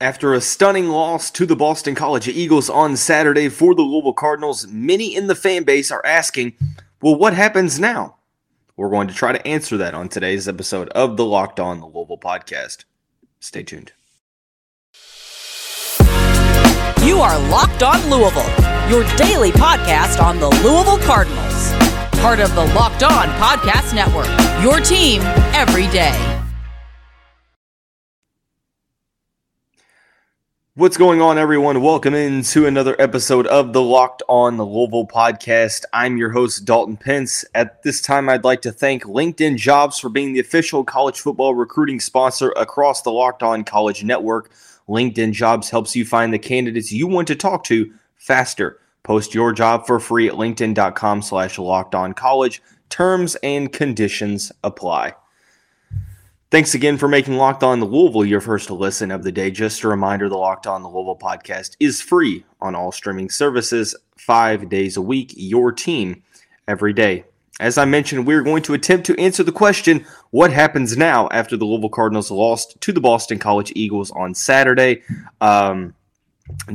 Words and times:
After 0.00 0.34
a 0.34 0.42
stunning 0.42 0.88
loss 0.88 1.30
to 1.30 1.46
the 1.46 1.56
Boston 1.56 1.94
College 1.94 2.28
Eagles 2.28 2.68
on 2.68 2.98
Saturday 2.98 3.48
for 3.48 3.74
the 3.74 3.80
Louisville 3.80 4.12
Cardinals, 4.12 4.66
many 4.66 5.16
in 5.16 5.26
the 5.26 5.34
fan 5.34 5.62
base 5.62 5.90
are 5.90 6.04
asking, 6.04 6.52
well, 7.00 7.14
what 7.14 7.32
happens 7.32 7.80
now? 7.80 8.16
We're 8.76 8.90
going 8.90 9.08
to 9.08 9.14
try 9.14 9.32
to 9.32 9.46
answer 9.46 9.78
that 9.78 9.94
on 9.94 10.10
today's 10.10 10.48
episode 10.48 10.90
of 10.90 11.16
the 11.16 11.24
Locked 11.24 11.58
On 11.58 11.80
the 11.80 11.86
Louisville 11.86 12.18
podcast. 12.18 12.84
Stay 13.40 13.62
tuned. 13.62 13.92
You 17.02 17.20
are 17.20 17.38
Locked 17.48 17.82
On 17.82 17.98
Louisville, 18.10 18.50
your 18.90 19.02
daily 19.16 19.52
podcast 19.52 20.22
on 20.22 20.38
the 20.38 20.50
Louisville 20.62 20.98
Cardinals. 21.06 21.72
Part 22.20 22.40
of 22.40 22.54
the 22.54 22.66
Locked 22.74 23.02
On 23.02 23.28
Podcast 23.40 23.94
Network, 23.94 24.28
your 24.62 24.78
team 24.78 25.22
every 25.54 25.86
day. 25.86 26.35
What's 30.78 30.98
going 30.98 31.22
on, 31.22 31.38
everyone? 31.38 31.80
Welcome 31.80 32.12
into 32.12 32.66
another 32.66 32.94
episode 32.98 33.46
of 33.46 33.72
the 33.72 33.80
Locked 33.80 34.22
On 34.28 34.58
Louisville 34.58 35.06
podcast. 35.06 35.84
I'm 35.94 36.18
your 36.18 36.28
host, 36.28 36.66
Dalton 36.66 36.98
Pence. 36.98 37.46
At 37.54 37.82
this 37.82 38.02
time, 38.02 38.28
I'd 38.28 38.44
like 38.44 38.60
to 38.60 38.72
thank 38.72 39.04
LinkedIn 39.04 39.56
Jobs 39.56 39.98
for 39.98 40.10
being 40.10 40.34
the 40.34 40.40
official 40.40 40.84
college 40.84 41.18
football 41.18 41.54
recruiting 41.54 41.98
sponsor 41.98 42.50
across 42.58 43.00
the 43.00 43.10
Locked 43.10 43.42
On 43.42 43.64
College 43.64 44.04
Network. 44.04 44.50
LinkedIn 44.86 45.32
Jobs 45.32 45.70
helps 45.70 45.96
you 45.96 46.04
find 46.04 46.30
the 46.30 46.38
candidates 46.38 46.92
you 46.92 47.06
want 47.06 47.28
to 47.28 47.36
talk 47.36 47.64
to 47.64 47.90
faster. 48.16 48.78
Post 49.02 49.34
your 49.34 49.54
job 49.54 49.86
for 49.86 49.98
free 49.98 50.28
at 50.28 50.34
linkedin.com 50.34 51.22
slash 51.22 51.58
locked 51.58 51.94
on 51.94 52.12
college. 52.12 52.60
Terms 52.90 53.34
and 53.36 53.72
conditions 53.72 54.52
apply. 54.62 55.14
Thanks 56.48 56.74
again 56.74 56.96
for 56.96 57.08
making 57.08 57.34
Locked 57.34 57.64
On 57.64 57.80
the 57.80 57.86
Louisville 57.86 58.24
your 58.24 58.40
first 58.40 58.70
listen 58.70 59.10
of 59.10 59.24
the 59.24 59.32
day. 59.32 59.50
Just 59.50 59.82
a 59.82 59.88
reminder 59.88 60.28
the 60.28 60.36
Locked 60.36 60.68
On 60.68 60.80
the 60.80 60.88
Louisville 60.88 61.18
podcast 61.18 61.76
is 61.80 62.00
free 62.00 62.44
on 62.60 62.76
all 62.76 62.92
streaming 62.92 63.30
services 63.30 63.96
five 64.16 64.68
days 64.68 64.96
a 64.96 65.02
week, 65.02 65.32
your 65.36 65.72
team 65.72 66.22
every 66.68 66.92
day. 66.92 67.24
As 67.58 67.78
I 67.78 67.84
mentioned, 67.84 68.28
we're 68.28 68.44
going 68.44 68.62
to 68.62 68.74
attempt 68.74 69.06
to 69.06 69.20
answer 69.20 69.42
the 69.42 69.50
question 69.50 70.06
what 70.30 70.52
happens 70.52 70.96
now 70.96 71.28
after 71.32 71.56
the 71.56 71.64
Louisville 71.64 71.88
Cardinals 71.88 72.30
lost 72.30 72.80
to 72.80 72.92
the 72.92 73.00
Boston 73.00 73.40
College 73.40 73.72
Eagles 73.74 74.12
on 74.12 74.32
Saturday? 74.32 75.02
Um, 75.40 75.94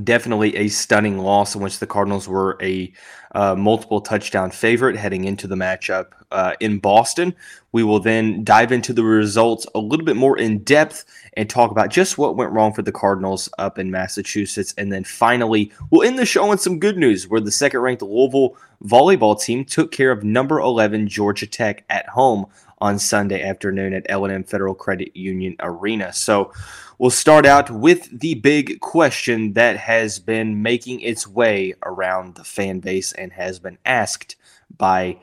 definitely 0.04 0.54
a 0.58 0.68
stunning 0.68 1.18
loss 1.18 1.56
in 1.56 1.62
which 1.62 1.80
the 1.80 1.88
Cardinals 1.88 2.28
were 2.28 2.58
a 2.62 2.92
uh, 3.34 3.56
multiple 3.56 4.02
touchdown 4.02 4.52
favorite 4.52 4.96
heading 4.96 5.26
into 5.26 5.48
the 5.48 5.56
matchup 5.56 6.08
uh, 6.32 6.54
in 6.60 6.80
Boston. 6.80 7.34
We 7.72 7.84
will 7.84 8.00
then 8.00 8.44
dive 8.44 8.72
into 8.72 8.94
the 8.94 9.04
results 9.04 9.66
a 9.74 9.80
little 9.80 10.06
bit 10.06 10.16
more 10.16 10.38
in 10.38 10.60
depth 10.60 11.06
and 11.38 11.50
talk 11.50 11.72
about 11.72 11.90
just 11.90 12.18
what 12.18 12.36
went 12.36 12.52
wrong 12.52 12.74
for 12.74 12.82
the 12.82 12.92
Cardinals 12.92 13.50
up 13.58 13.80
in 13.80 13.92
Massachusetts. 13.92 14.74
And 14.78 14.92
then 14.92 15.04
finally, 15.04 15.72
we'll 15.90 16.08
end 16.08 16.20
the 16.20 16.26
show 16.26 16.50
on 16.50 16.58
some 16.58 16.80
good 16.80 16.98
news 16.98 17.28
where 17.28 17.42
the 17.42 17.52
second 17.52 17.80
ranked 17.80 18.02
Louisville 18.02 18.58
volleyball 18.84 19.40
team 19.40 19.64
took 19.64 19.92
care 19.92 20.12
of 20.12 20.24
number 20.24 20.60
11 20.60 21.08
Georgia 21.08 21.48
Tech 21.48 21.84
at 21.90 22.08
home 22.10 22.46
on 22.82 23.00
Sunday 23.00 23.42
afternoon 23.42 23.94
at 23.94 24.06
L&N 24.10 24.44
Federal 24.44 24.74
Credit 24.74 25.16
Union 25.16 25.56
Arena. 25.60 26.12
So 26.12 26.52
we'll 26.98 27.12
start 27.12 27.46
out 27.46 27.70
with 27.70 28.20
the 28.20 28.34
big 28.36 28.82
question 28.82 29.54
that 29.54 29.78
has 29.78 30.20
been 30.20 30.62
making 30.62 31.02
its 31.02 31.28
way 31.28 31.76
around 31.86 32.36
the 32.36 32.44
fan 32.44 32.80
base 32.80 33.14
and 33.14 33.32
has 33.32 33.60
been 33.60 33.78
asked 33.86 34.36
by 34.78 35.18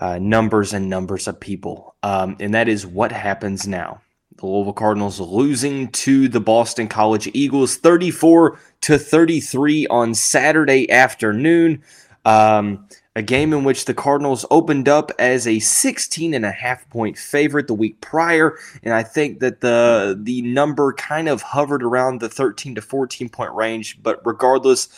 uh, 0.00 0.18
numbers 0.18 0.72
and 0.72 0.88
numbers 0.88 1.26
of 1.26 1.40
people. 1.40 1.94
Um, 2.02 2.36
and 2.38 2.54
that 2.54 2.68
is 2.68 2.86
what 2.86 3.12
happens 3.12 3.66
now. 3.66 4.00
The 4.36 4.46
Louisville 4.46 4.72
Cardinals 4.72 5.20
losing 5.20 5.88
to 5.92 6.28
the 6.28 6.40
Boston 6.40 6.88
College 6.88 7.30
Eagles 7.32 7.76
34 7.76 8.58
to 8.82 8.98
33 8.98 9.86
on 9.86 10.12
Saturday 10.12 10.90
afternoon. 10.90 11.82
Um, 12.24 12.88
a 13.16 13.22
game 13.22 13.52
in 13.52 13.64
which 13.64 13.84
the 13.84 13.94
Cardinals 13.94 14.44
opened 14.50 14.88
up 14.88 15.12
as 15.18 15.46
a 15.46 15.60
16 15.60 16.34
and 16.34 16.44
a 16.44 16.50
half 16.50 16.88
point 16.90 17.16
favorite 17.16 17.66
the 17.66 17.74
week 17.74 18.00
prior 18.00 18.58
and 18.82 18.92
I 18.92 19.02
think 19.02 19.40
that 19.40 19.60
the 19.60 20.18
the 20.20 20.42
number 20.42 20.92
kind 20.92 21.28
of 21.28 21.42
hovered 21.42 21.82
around 21.82 22.20
the 22.20 22.28
13 22.28 22.74
to 22.74 22.82
14 22.82 23.28
point 23.28 23.52
range 23.52 24.02
but 24.02 24.20
regardless 24.24 24.88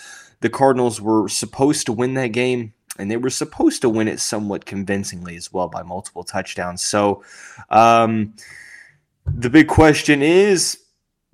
the 0.41 0.51
Cardinals 0.51 1.01
were 1.01 1.29
supposed 1.29 1.87
to 1.87 1.93
win 1.93 2.15
that 2.15 2.29
game 2.29 2.73
and 2.99 3.11
they 3.11 3.17
were 3.17 3.31
supposed 3.31 3.83
to 3.83 3.89
win 3.91 4.09
it 4.09 4.21
somewhat 4.21 4.65
convincingly 4.65 5.37
as 5.37 5.53
well 5.53 5.69
by 5.69 5.83
multiple 5.83 6.25
touchdowns. 6.25 6.83
So 6.83 7.23
um, 7.69 8.35
the 9.27 9.51
big 9.51 9.69
question 9.69 10.23
is 10.23 10.79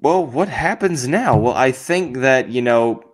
well 0.01 0.27
what 0.27 0.49
happens 0.49 1.07
now? 1.07 1.39
Well 1.39 1.55
I 1.55 1.71
think 1.71 2.19
that 2.19 2.49
you 2.49 2.63
know 2.63 3.05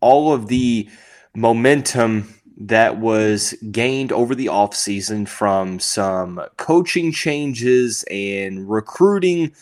all 0.00 0.32
of 0.32 0.48
the 0.48 0.88
momentum 1.34 2.32
that 2.56 2.98
was 2.98 3.52
gained 3.70 4.12
over 4.12 4.34
the 4.34 4.46
offseason 4.46 5.28
from 5.28 5.78
some 5.78 6.40
coaching 6.56 7.12
changes 7.12 8.04
and 8.10 8.68
recruiting 8.68 9.52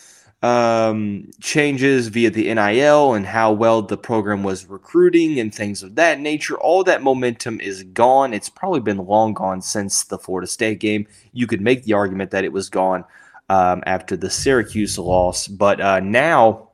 um, 0.44 1.30
changes 1.40 2.08
via 2.08 2.28
the 2.28 2.52
NIL 2.52 3.14
and 3.14 3.24
how 3.24 3.50
well 3.50 3.80
the 3.80 3.96
program 3.96 4.42
was 4.42 4.66
recruiting 4.66 5.40
and 5.40 5.54
things 5.54 5.82
of 5.82 5.94
that 5.94 6.20
nature. 6.20 6.56
All 6.58 6.84
that 6.84 7.02
momentum 7.02 7.60
is 7.60 7.82
gone. 7.82 8.34
It's 8.34 8.50
probably 8.50 8.80
been 8.80 8.98
long 8.98 9.32
gone 9.32 9.62
since 9.62 10.04
the 10.04 10.18
Florida 10.18 10.46
State 10.46 10.80
game. 10.80 11.06
You 11.32 11.46
could 11.46 11.62
make 11.62 11.84
the 11.84 11.94
argument 11.94 12.30
that 12.32 12.44
it 12.44 12.52
was 12.52 12.68
gone 12.68 13.04
um, 13.48 13.82
after 13.86 14.18
the 14.18 14.28
Syracuse 14.28 14.98
loss, 14.98 15.48
but 15.48 15.80
uh, 15.80 16.00
now 16.00 16.68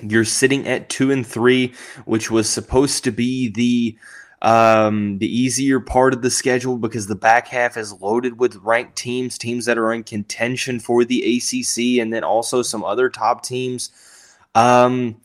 you're 0.00 0.24
sitting 0.24 0.66
at 0.66 0.88
two 0.88 1.10
and 1.10 1.26
three, 1.26 1.74
which 2.06 2.30
was 2.30 2.48
supposed 2.48 3.04
to 3.04 3.10
be 3.10 3.48
the 3.50 3.98
um, 4.42 5.18
the 5.18 5.26
easier 5.26 5.80
part 5.80 6.14
of 6.14 6.22
the 6.22 6.30
schedule 6.30 6.78
because 6.78 7.06
the 7.06 7.16
back 7.16 7.48
half 7.48 7.76
is 7.76 8.00
loaded 8.00 8.38
with 8.38 8.56
ranked 8.56 8.96
teams, 8.96 9.36
teams 9.36 9.64
that 9.66 9.78
are 9.78 9.92
in 9.92 10.04
contention 10.04 10.78
for 10.78 11.04
the 11.04 11.36
ACC, 11.36 12.00
and 12.00 12.12
then 12.12 12.22
also 12.22 12.62
some 12.62 12.84
other 12.84 13.08
top 13.10 13.42
teams. 13.42 13.90
Um, 14.54 15.20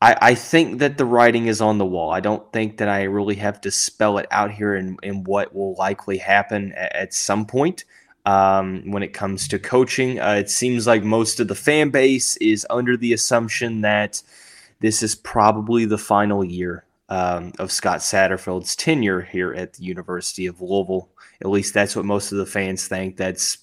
I, 0.00 0.16
I 0.20 0.34
think 0.34 0.78
that 0.78 0.96
the 0.96 1.04
writing 1.04 1.46
is 1.46 1.60
on 1.60 1.78
the 1.78 1.84
wall. 1.84 2.10
I 2.10 2.20
don't 2.20 2.50
think 2.52 2.78
that 2.78 2.88
I 2.88 3.02
really 3.02 3.36
have 3.36 3.60
to 3.62 3.70
spell 3.70 4.16
it 4.18 4.26
out 4.30 4.50
here 4.50 4.74
in, 4.74 4.96
in 5.02 5.24
what 5.24 5.54
will 5.54 5.74
likely 5.74 6.16
happen 6.18 6.72
at, 6.72 6.96
at 6.96 7.14
some 7.14 7.46
point. 7.46 7.84
Um, 8.26 8.90
when 8.90 9.02
it 9.02 9.12
comes 9.12 9.46
to 9.48 9.58
coaching. 9.58 10.18
Uh, 10.18 10.36
it 10.36 10.48
seems 10.48 10.86
like 10.86 11.04
most 11.04 11.40
of 11.40 11.48
the 11.48 11.54
fan 11.54 11.90
base 11.90 12.38
is 12.38 12.66
under 12.70 12.96
the 12.96 13.12
assumption 13.12 13.82
that 13.82 14.22
this 14.80 15.02
is 15.02 15.14
probably 15.14 15.84
the 15.84 15.98
final 15.98 16.42
year 16.42 16.83
um, 17.08 17.52
of 17.58 17.70
Scott 17.70 18.00
Satterfield's 18.00 18.76
tenure 18.76 19.20
here 19.20 19.52
at 19.52 19.74
the 19.74 19.84
University 19.84 20.46
of 20.46 20.60
Louisville. 20.60 21.08
At 21.40 21.50
least 21.50 21.74
that's 21.74 21.94
what 21.96 22.04
most 22.04 22.32
of 22.32 22.38
the 22.38 22.46
fans 22.46 22.88
think. 22.88 23.16
That's 23.16 23.58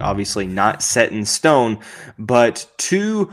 obviously 0.00 0.46
not 0.46 0.82
set 0.82 1.12
in 1.12 1.24
stone, 1.24 1.78
but 2.18 2.66
to 2.78 3.32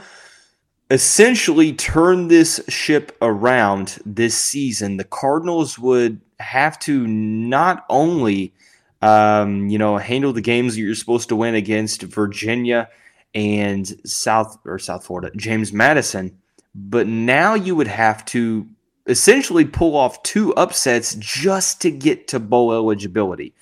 essentially 0.89 1.73
turn 1.73 2.27
this 2.27 2.61
ship 2.67 3.15
around 3.21 3.99
this 4.05 4.37
season, 4.37 4.97
the 4.97 5.03
Cardinals 5.03 5.79
would 5.79 6.19
have 6.39 6.77
to 6.79 7.07
not 7.07 7.85
only 7.89 8.53
um, 9.01 9.67
you 9.69 9.77
know 9.77 9.97
handle 9.97 10.33
the 10.33 10.41
games 10.41 10.77
you're 10.77 10.93
supposed 10.95 11.29
to 11.29 11.35
win 11.35 11.55
against 11.55 12.03
Virginia 12.03 12.89
and 13.33 13.95
South 14.05 14.59
or 14.65 14.77
South 14.77 15.05
Florida, 15.05 15.31
James 15.35 15.71
Madison, 15.71 16.37
but 16.75 17.07
now 17.07 17.53
you 17.53 17.75
would 17.75 17.87
have 17.87 18.25
to 18.25 18.67
essentially 19.07 19.65
pull 19.65 19.95
off 19.95 20.21
two 20.23 20.53
upsets 20.55 21.15
just 21.15 21.81
to 21.81 21.91
get 21.91 22.27
to 22.29 22.39
bowl 22.39 22.73
eligibility. 22.73 23.53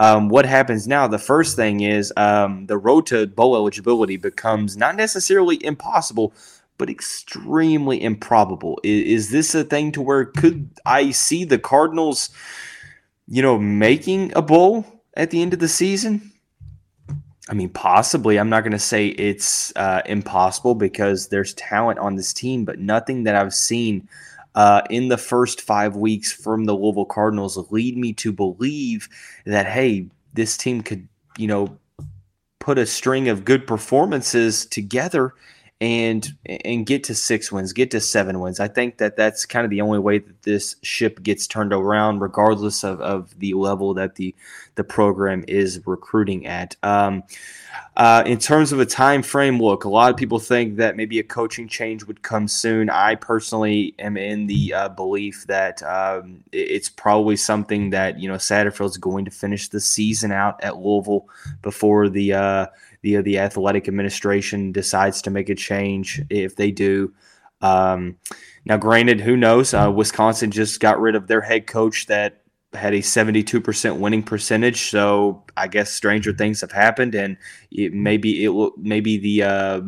Um, 0.00 0.28
what 0.28 0.44
happens 0.44 0.88
now? 0.88 1.06
The 1.06 1.18
first 1.18 1.56
thing 1.56 1.80
is 1.80 2.12
um, 2.16 2.66
the 2.66 2.78
road 2.78 3.06
to 3.06 3.26
bowl 3.26 3.54
eligibility 3.54 4.16
becomes 4.16 4.76
not 4.76 4.96
necessarily 4.96 5.64
impossible, 5.64 6.32
but 6.78 6.90
extremely 6.90 8.02
improbable. 8.02 8.80
Is, 8.82 9.26
is, 9.26 9.30
this 9.30 9.54
a 9.54 9.62
thing 9.62 9.92
to 9.92 10.02
where 10.02 10.24
could 10.24 10.68
I 10.84 11.12
see 11.12 11.44
the 11.44 11.58
Cardinals, 11.58 12.30
you 13.28 13.42
know, 13.42 13.58
making 13.58 14.32
a 14.34 14.42
bowl 14.42 14.84
at 15.16 15.30
the 15.30 15.42
end 15.42 15.52
of 15.52 15.60
the 15.60 15.68
season? 15.68 16.32
I 17.48 17.54
mean, 17.54 17.68
possibly. 17.68 18.38
I'm 18.38 18.48
not 18.48 18.62
going 18.62 18.72
to 18.72 18.78
say 18.78 19.08
it's 19.08 19.72
uh, 19.76 20.00
impossible 20.06 20.74
because 20.74 21.28
there's 21.28 21.54
talent 21.54 21.98
on 21.98 22.16
this 22.16 22.32
team, 22.32 22.64
but 22.64 22.78
nothing 22.78 23.24
that 23.24 23.36
I've 23.36 23.54
seen 23.54 24.08
uh, 24.54 24.82
in 24.90 25.08
the 25.08 25.18
first 25.18 25.60
five 25.60 25.96
weeks 25.96 26.32
from 26.32 26.64
the 26.64 26.74
Louisville 26.74 27.04
Cardinals 27.04 27.56
lead 27.70 27.96
me 27.96 28.12
to 28.14 28.32
believe 28.32 29.08
that, 29.46 29.66
hey, 29.66 30.08
this 30.32 30.56
team 30.56 30.82
could, 30.82 31.08
you 31.36 31.46
know, 31.46 31.78
put 32.60 32.78
a 32.78 32.86
string 32.86 33.28
of 33.28 33.44
good 33.44 33.66
performances 33.66 34.64
together 34.66 35.34
and 35.80 36.34
and 36.46 36.86
get 36.86 37.04
to 37.04 37.14
six 37.14 37.50
wins, 37.50 37.72
get 37.72 37.90
to 37.90 38.00
seven 38.00 38.40
wins. 38.40 38.60
I 38.60 38.68
think 38.68 38.98
that 38.98 39.16
that's 39.16 39.44
kind 39.44 39.64
of 39.64 39.70
the 39.70 39.80
only 39.80 39.98
way 39.98 40.18
that 40.18 40.42
this 40.42 40.76
ship 40.82 41.22
gets 41.22 41.46
turned 41.46 41.72
around, 41.72 42.20
regardless 42.20 42.84
of, 42.84 43.00
of 43.00 43.38
the 43.38 43.54
level 43.54 43.94
that 43.94 44.14
the 44.14 44.34
the 44.76 44.84
program 44.84 45.44
is 45.48 45.80
recruiting 45.84 46.46
at. 46.46 46.76
Um, 46.82 47.24
uh, 47.96 48.22
in 48.26 48.38
terms 48.38 48.72
of 48.72 48.80
a 48.80 48.86
time 48.86 49.22
frame, 49.22 49.60
look, 49.60 49.84
a 49.84 49.88
lot 49.88 50.10
of 50.10 50.16
people 50.16 50.38
think 50.38 50.76
that 50.76 50.96
maybe 50.96 51.18
a 51.18 51.24
coaching 51.24 51.68
change 51.68 52.04
would 52.04 52.22
come 52.22 52.48
soon. 52.48 52.90
I 52.90 53.14
personally 53.14 53.94
am 53.98 54.16
in 54.16 54.46
the 54.46 54.74
uh, 54.74 54.88
belief 54.88 55.44
that 55.48 55.82
um, 55.82 56.42
it's 56.52 56.88
probably 56.88 57.36
something 57.36 57.90
that 57.90 58.18
you 58.18 58.28
know 58.28 58.36
Satterfield's 58.36 58.96
going 58.96 59.24
to 59.24 59.30
finish 59.30 59.68
the 59.68 59.80
season 59.80 60.32
out 60.32 60.62
at 60.62 60.78
Louisville 60.78 61.28
before 61.62 62.08
the 62.08 62.32
uh, 62.32 62.66
the 63.04 63.20
the 63.22 63.38
athletic 63.38 63.86
administration 63.86 64.72
decides 64.72 65.22
to 65.22 65.30
make 65.30 65.50
a 65.50 65.54
change. 65.54 66.22
If 66.30 66.56
they 66.56 66.72
do. 66.72 67.12
Um, 67.60 68.16
now, 68.64 68.78
granted, 68.78 69.20
who 69.20 69.36
knows? 69.36 69.72
Uh, 69.74 69.92
Wisconsin 69.94 70.50
just 70.50 70.80
got 70.80 71.00
rid 71.00 71.14
of 71.14 71.26
their 71.26 71.42
head 71.42 71.66
coach 71.66 72.06
that 72.06 72.40
had 72.74 72.94
a 72.94 72.98
72% 72.98 73.98
winning 73.98 74.22
percentage. 74.22 74.90
So 74.90 75.42
I 75.56 75.68
guess 75.68 75.90
stranger 75.90 76.32
things 76.32 76.60
have 76.60 76.72
happened, 76.72 77.14
and 77.14 77.36
it, 77.70 77.92
maybe 77.92 78.44
it 78.44 78.48
will. 78.48 78.72
Maybe 78.76 79.18
the 79.18 79.42
uh, 79.42 79.80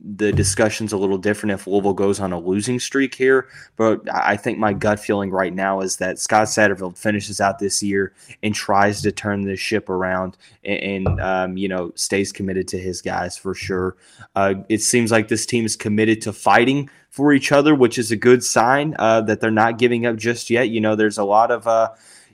the 0.00 0.32
discussion's 0.32 0.92
a 0.92 0.96
little 0.96 1.18
different 1.18 1.52
if 1.52 1.66
Louisville 1.66 1.94
goes 1.94 2.20
on 2.20 2.32
a 2.32 2.38
losing 2.38 2.80
streak 2.80 3.14
here. 3.14 3.48
But 3.76 4.00
I 4.12 4.36
think 4.36 4.58
my 4.58 4.72
gut 4.72 4.98
feeling 4.98 5.30
right 5.30 5.52
now 5.52 5.80
is 5.80 5.96
that 5.96 6.18
Scott 6.18 6.48
Satterfield 6.48 6.98
finishes 6.98 7.40
out 7.40 7.58
this 7.58 7.82
year 7.82 8.12
and 8.42 8.54
tries 8.54 9.02
to 9.02 9.12
turn 9.12 9.42
the 9.42 9.56
ship 9.56 9.88
around, 9.88 10.36
and, 10.64 11.06
and 11.06 11.20
um, 11.20 11.56
you 11.56 11.68
know 11.68 11.92
stays 11.94 12.32
committed 12.32 12.68
to 12.68 12.78
his 12.78 13.02
guys 13.02 13.36
for 13.36 13.54
sure. 13.54 13.96
Uh, 14.34 14.54
it 14.68 14.82
seems 14.82 15.10
like 15.10 15.28
this 15.28 15.46
team 15.46 15.64
is 15.64 15.76
committed 15.76 16.20
to 16.22 16.32
fighting 16.32 16.90
for 17.12 17.34
each 17.34 17.52
other, 17.52 17.74
which 17.74 17.98
is 17.98 18.10
a 18.10 18.16
good 18.16 18.42
sign 18.42 18.96
uh, 18.98 19.20
that 19.20 19.38
they're 19.40 19.50
not 19.50 19.78
giving 19.78 20.06
up 20.06 20.16
just 20.16 20.48
yet. 20.48 20.70
You 20.70 20.80
know, 20.80 20.96
there's 20.96 21.18
a 21.18 21.24
lot 21.24 21.50
of 21.50 21.66
uh, 21.66 21.90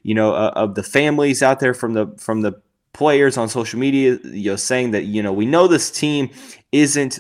you 0.08 0.14
know, 0.14 0.32
uh, 0.32 0.52
of 0.56 0.74
the 0.74 0.82
families 0.82 1.42
out 1.42 1.60
there 1.60 1.74
from 1.74 1.92
the 1.92 2.06
from 2.16 2.40
the 2.40 2.54
players 2.94 3.36
on 3.36 3.46
social 3.46 3.78
media, 3.78 4.18
you 4.24 4.50
know, 4.50 4.56
saying 4.56 4.92
that 4.92 5.04
you 5.04 5.22
know 5.22 5.34
we 5.34 5.44
know 5.44 5.68
this 5.68 5.90
team 5.90 6.30
isn't 6.72 7.18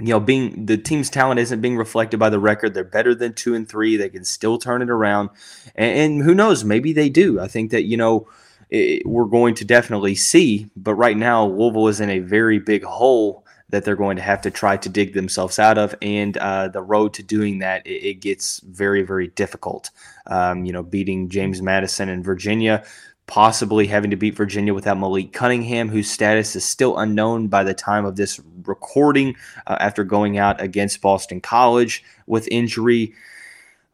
you 0.00 0.08
know 0.08 0.18
being 0.18 0.64
the 0.64 0.78
team's 0.78 1.10
talent 1.10 1.38
isn't 1.38 1.60
being 1.60 1.76
reflected 1.76 2.18
by 2.18 2.30
the 2.30 2.38
record. 2.38 2.72
They're 2.72 2.82
better 2.82 3.14
than 3.14 3.34
two 3.34 3.54
and 3.54 3.68
three. 3.68 3.98
They 3.98 4.08
can 4.08 4.24
still 4.24 4.56
turn 4.56 4.80
it 4.80 4.88
around. 4.88 5.28
And, 5.74 5.98
and 5.98 6.22
who 6.22 6.34
knows? 6.34 6.64
Maybe 6.64 6.94
they 6.94 7.10
do. 7.10 7.38
I 7.38 7.46
think 7.46 7.70
that 7.72 7.82
you 7.82 7.98
know 7.98 8.26
it, 8.70 9.04
we're 9.04 9.26
going 9.26 9.54
to 9.56 9.64
definitely 9.66 10.14
see. 10.14 10.70
But 10.74 10.94
right 10.94 11.18
now 11.18 11.44
louisville 11.44 11.88
is 11.88 12.00
in 12.00 12.08
a 12.08 12.20
very 12.20 12.58
big 12.58 12.84
hole 12.84 13.44
that 13.72 13.84
they're 13.84 13.96
going 13.96 14.16
to 14.16 14.22
have 14.22 14.42
to 14.42 14.50
try 14.50 14.76
to 14.76 14.88
dig 14.90 15.14
themselves 15.14 15.58
out 15.58 15.78
of. 15.78 15.94
And 16.02 16.36
uh, 16.36 16.68
the 16.68 16.82
road 16.82 17.14
to 17.14 17.22
doing 17.22 17.58
that, 17.60 17.86
it, 17.86 18.06
it 18.06 18.14
gets 18.20 18.60
very, 18.60 19.02
very 19.02 19.28
difficult. 19.28 19.90
Um, 20.26 20.66
you 20.66 20.72
know, 20.72 20.82
beating 20.82 21.30
James 21.30 21.62
Madison 21.62 22.10
and 22.10 22.22
Virginia, 22.22 22.84
possibly 23.26 23.86
having 23.86 24.10
to 24.10 24.16
beat 24.16 24.34
Virginia 24.34 24.74
without 24.74 24.98
Malik 24.98 25.32
Cunningham, 25.32 25.88
whose 25.88 26.10
status 26.10 26.54
is 26.54 26.66
still 26.66 26.98
unknown 26.98 27.48
by 27.48 27.64
the 27.64 27.72
time 27.72 28.04
of 28.04 28.16
this 28.16 28.38
recording 28.66 29.36
uh, 29.66 29.78
after 29.80 30.04
going 30.04 30.36
out 30.36 30.60
against 30.60 31.00
Boston 31.00 31.40
College 31.40 32.04
with 32.26 32.46
injury. 32.48 33.14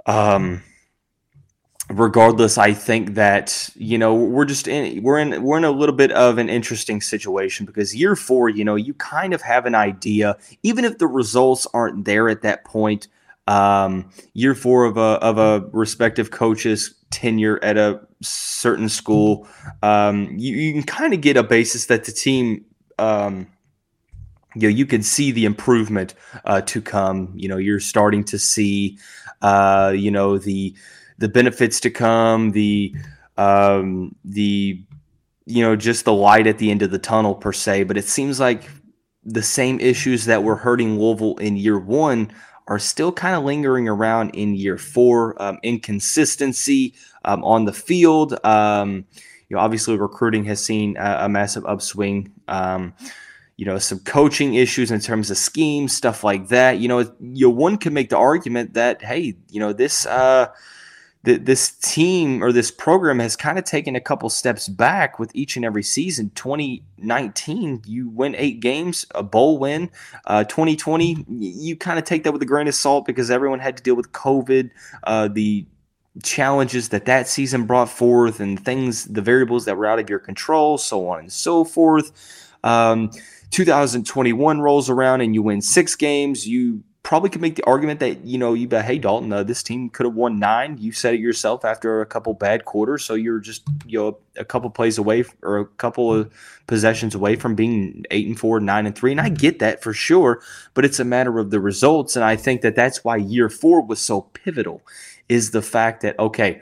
Um, 0.06 0.64
regardless, 1.90 2.58
I 2.58 2.72
think 2.72 3.14
that 3.14 3.70
you 3.74 3.98
know 3.98 4.14
we're 4.14 4.44
just 4.44 4.68
in 4.68 5.02
we're 5.02 5.18
in 5.18 5.42
we're 5.42 5.58
in 5.58 5.64
a 5.64 5.70
little 5.70 5.94
bit 5.94 6.12
of 6.12 6.38
an 6.38 6.48
interesting 6.48 7.00
situation 7.00 7.66
because 7.66 7.94
year 7.94 8.16
four, 8.16 8.48
you 8.48 8.64
know, 8.64 8.74
you 8.74 8.94
kind 8.94 9.32
of 9.32 9.42
have 9.42 9.66
an 9.66 9.74
idea, 9.74 10.36
even 10.62 10.84
if 10.84 10.98
the 10.98 11.06
results 11.06 11.66
aren't 11.72 12.04
there 12.04 12.28
at 12.28 12.42
that 12.42 12.64
point. 12.64 13.08
Um, 13.46 14.10
year 14.34 14.54
four 14.54 14.84
of 14.84 14.98
a 14.98 15.18
of 15.20 15.38
a 15.38 15.66
respective 15.72 16.30
coach's 16.30 16.94
tenure 17.10 17.58
at 17.62 17.78
a 17.78 18.00
certain 18.20 18.90
school, 18.90 19.48
um, 19.82 20.28
you, 20.36 20.54
you 20.54 20.72
can 20.74 20.82
kind 20.82 21.14
of 21.14 21.22
get 21.22 21.36
a 21.36 21.42
basis 21.42 21.86
that 21.86 22.04
the 22.04 22.12
team. 22.12 22.64
Um, 22.98 23.48
you 24.54 24.62
know, 24.62 24.74
you 24.74 24.86
can 24.86 25.02
see 25.02 25.30
the 25.30 25.44
improvement 25.44 26.14
uh, 26.44 26.62
to 26.62 26.82
come. 26.82 27.32
You 27.36 27.48
know, 27.48 27.58
you're 27.58 27.80
starting 27.80 28.24
to 28.24 28.38
see, 28.38 28.98
uh, 29.40 29.92
you 29.94 30.10
know, 30.10 30.38
the 30.38 30.74
the 31.18 31.28
benefits 31.28 31.80
to 31.80 31.90
come, 31.90 32.52
the 32.52 32.94
um, 33.36 34.14
the 34.24 34.82
you 35.46 35.62
know 35.62 35.76
just 35.76 36.04
the 36.04 36.12
light 36.12 36.46
at 36.46 36.58
the 36.58 36.70
end 36.70 36.82
of 36.82 36.90
the 36.90 36.98
tunnel 36.98 37.34
per 37.34 37.52
se. 37.52 37.84
But 37.84 37.96
it 37.96 38.04
seems 38.04 38.40
like 38.40 38.68
the 39.24 39.42
same 39.42 39.78
issues 39.80 40.24
that 40.24 40.42
were 40.42 40.56
hurting 40.56 40.98
Louisville 40.98 41.36
in 41.36 41.56
year 41.56 41.78
one 41.78 42.32
are 42.68 42.78
still 42.78 43.12
kind 43.12 43.34
of 43.34 43.44
lingering 43.44 43.88
around 43.88 44.30
in 44.30 44.54
year 44.54 44.78
four. 44.78 45.40
Um, 45.42 45.58
inconsistency 45.62 46.94
um, 47.24 47.44
on 47.44 47.64
the 47.64 47.72
field. 47.72 48.38
Um, 48.44 49.06
you 49.48 49.56
know, 49.56 49.62
obviously 49.62 49.96
recruiting 49.96 50.44
has 50.44 50.62
seen 50.64 50.96
a, 50.98 51.24
a 51.24 51.28
massive 51.28 51.64
upswing. 51.64 52.32
Um, 52.48 52.94
you 53.56 53.64
know, 53.64 53.78
some 53.78 53.98
coaching 54.00 54.54
issues 54.54 54.92
in 54.92 55.00
terms 55.00 55.30
of 55.30 55.36
schemes, 55.36 55.92
stuff 55.92 56.22
like 56.22 56.48
that. 56.48 56.78
You 56.78 56.86
know, 56.86 57.12
you 57.20 57.50
one 57.50 57.76
could 57.76 57.92
make 57.92 58.10
the 58.10 58.18
argument 58.18 58.74
that 58.74 59.02
hey, 59.02 59.36
you 59.50 59.58
know, 59.58 59.72
this. 59.72 60.06
Uh, 60.06 60.48
th- 61.28 61.44
this 61.44 61.70
team 61.70 62.42
or 62.42 62.52
this 62.52 62.70
program 62.70 63.18
has 63.18 63.36
kind 63.36 63.58
of 63.58 63.64
taken 63.64 63.94
a 63.94 64.00
couple 64.00 64.30
steps 64.30 64.66
back 64.66 65.18
with 65.18 65.30
each 65.34 65.56
and 65.56 65.64
every 65.64 65.82
season. 65.82 66.30
2019, 66.34 67.82
you 67.86 68.08
win 68.08 68.34
eight 68.36 68.60
games, 68.60 69.04
a 69.14 69.22
bowl 69.22 69.58
win. 69.58 69.90
Uh, 70.26 70.44
2020, 70.44 71.26
you 71.28 71.76
kind 71.76 71.98
of 71.98 72.04
take 72.04 72.24
that 72.24 72.32
with 72.32 72.40
a 72.40 72.46
grain 72.46 72.66
of 72.66 72.74
salt 72.74 73.04
because 73.04 73.30
everyone 73.30 73.58
had 73.58 73.76
to 73.76 73.82
deal 73.82 73.94
with 73.94 74.10
COVID, 74.12 74.70
uh, 75.04 75.28
the 75.28 75.66
challenges 76.22 76.88
that 76.88 77.04
that 77.04 77.28
season 77.28 77.64
brought 77.64 77.90
forth, 77.90 78.40
and 78.40 78.64
things, 78.64 79.04
the 79.04 79.22
variables 79.22 79.66
that 79.66 79.76
were 79.76 79.86
out 79.86 79.98
of 79.98 80.08
your 80.08 80.18
control, 80.18 80.78
so 80.78 81.08
on 81.08 81.20
and 81.20 81.32
so 81.32 81.62
forth. 81.62 82.10
Um, 82.64 83.10
2021 83.50 84.60
rolls 84.60 84.90
around 84.90 85.20
and 85.20 85.34
you 85.34 85.42
win 85.42 85.60
six 85.60 85.94
games. 85.94 86.46
You 86.46 86.82
probably 87.02 87.30
could 87.30 87.40
make 87.40 87.56
the 87.56 87.64
argument 87.64 88.00
that 88.00 88.24
you 88.24 88.36
know 88.36 88.54
you 88.54 88.68
bet 88.68 88.84
hey 88.84 88.98
Dalton 88.98 89.32
uh, 89.32 89.42
this 89.42 89.62
team 89.62 89.88
could 89.88 90.04
have 90.04 90.14
won 90.14 90.38
nine. 90.38 90.76
You 90.78 90.92
said 90.92 91.14
it 91.14 91.20
yourself 91.20 91.64
after 91.64 92.00
a 92.00 92.06
couple 92.06 92.34
bad 92.34 92.64
quarters 92.64 93.04
so 93.04 93.14
you're 93.14 93.40
just 93.40 93.62
you 93.86 93.98
know 93.98 94.18
a 94.36 94.44
couple 94.44 94.68
plays 94.70 94.98
away 94.98 95.24
or 95.42 95.58
a 95.58 95.66
couple 95.66 96.12
of 96.12 96.32
possessions 96.66 97.14
away 97.14 97.36
from 97.36 97.54
being 97.54 98.04
eight 98.10 98.26
and 98.26 98.38
four 98.38 98.60
nine 98.60 98.86
and 98.86 98.94
three 98.94 99.10
and 99.10 99.20
I 99.20 99.28
get 99.30 99.58
that 99.60 99.82
for 99.82 99.92
sure 99.92 100.42
but 100.74 100.84
it's 100.84 101.00
a 101.00 101.04
matter 101.04 101.38
of 101.38 101.50
the 101.50 101.60
results 101.60 102.16
and 102.16 102.24
I 102.24 102.36
think 102.36 102.60
that 102.62 102.76
that's 102.76 103.02
why 103.04 103.16
year 103.16 103.48
four 103.48 103.80
was 103.80 104.00
so 104.00 104.22
pivotal 104.22 104.82
is 105.28 105.50
the 105.52 105.62
fact 105.62 106.02
that 106.02 106.18
okay 106.18 106.60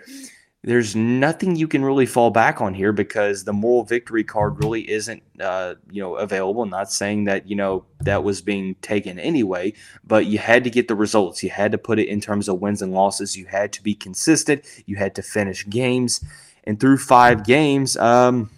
there's 0.66 0.96
nothing 0.96 1.54
you 1.54 1.68
can 1.68 1.84
really 1.84 2.06
fall 2.06 2.30
back 2.30 2.60
on 2.60 2.74
here 2.74 2.92
because 2.92 3.44
the 3.44 3.52
moral 3.52 3.84
victory 3.84 4.24
card 4.24 4.58
really 4.58 4.90
isn't 4.90 5.22
uh, 5.40 5.76
you 5.90 6.02
know 6.02 6.16
available. 6.16 6.62
I'm 6.62 6.70
not 6.70 6.90
saying 6.90 7.24
that 7.24 7.48
you 7.48 7.54
know 7.54 7.84
that 8.00 8.24
was 8.24 8.42
being 8.42 8.74
taken 8.82 9.18
anyway 9.18 9.72
but 10.04 10.26
you 10.26 10.38
had 10.38 10.64
to 10.64 10.70
get 10.70 10.88
the 10.88 10.96
results. 10.96 11.42
You 11.42 11.50
had 11.50 11.72
to 11.72 11.78
put 11.78 12.00
it 12.00 12.08
in 12.08 12.20
terms 12.20 12.48
of 12.48 12.60
wins 12.60 12.82
and 12.82 12.92
losses. 12.92 13.36
You 13.36 13.46
had 13.46 13.72
to 13.74 13.82
be 13.82 13.94
consistent. 13.94 14.64
You 14.86 14.96
had 14.96 15.14
to 15.14 15.22
finish 15.22 15.66
games. 15.68 16.22
And 16.64 16.80
through 16.80 16.98
five 16.98 17.44
games 17.44 17.96
um, 17.96 18.50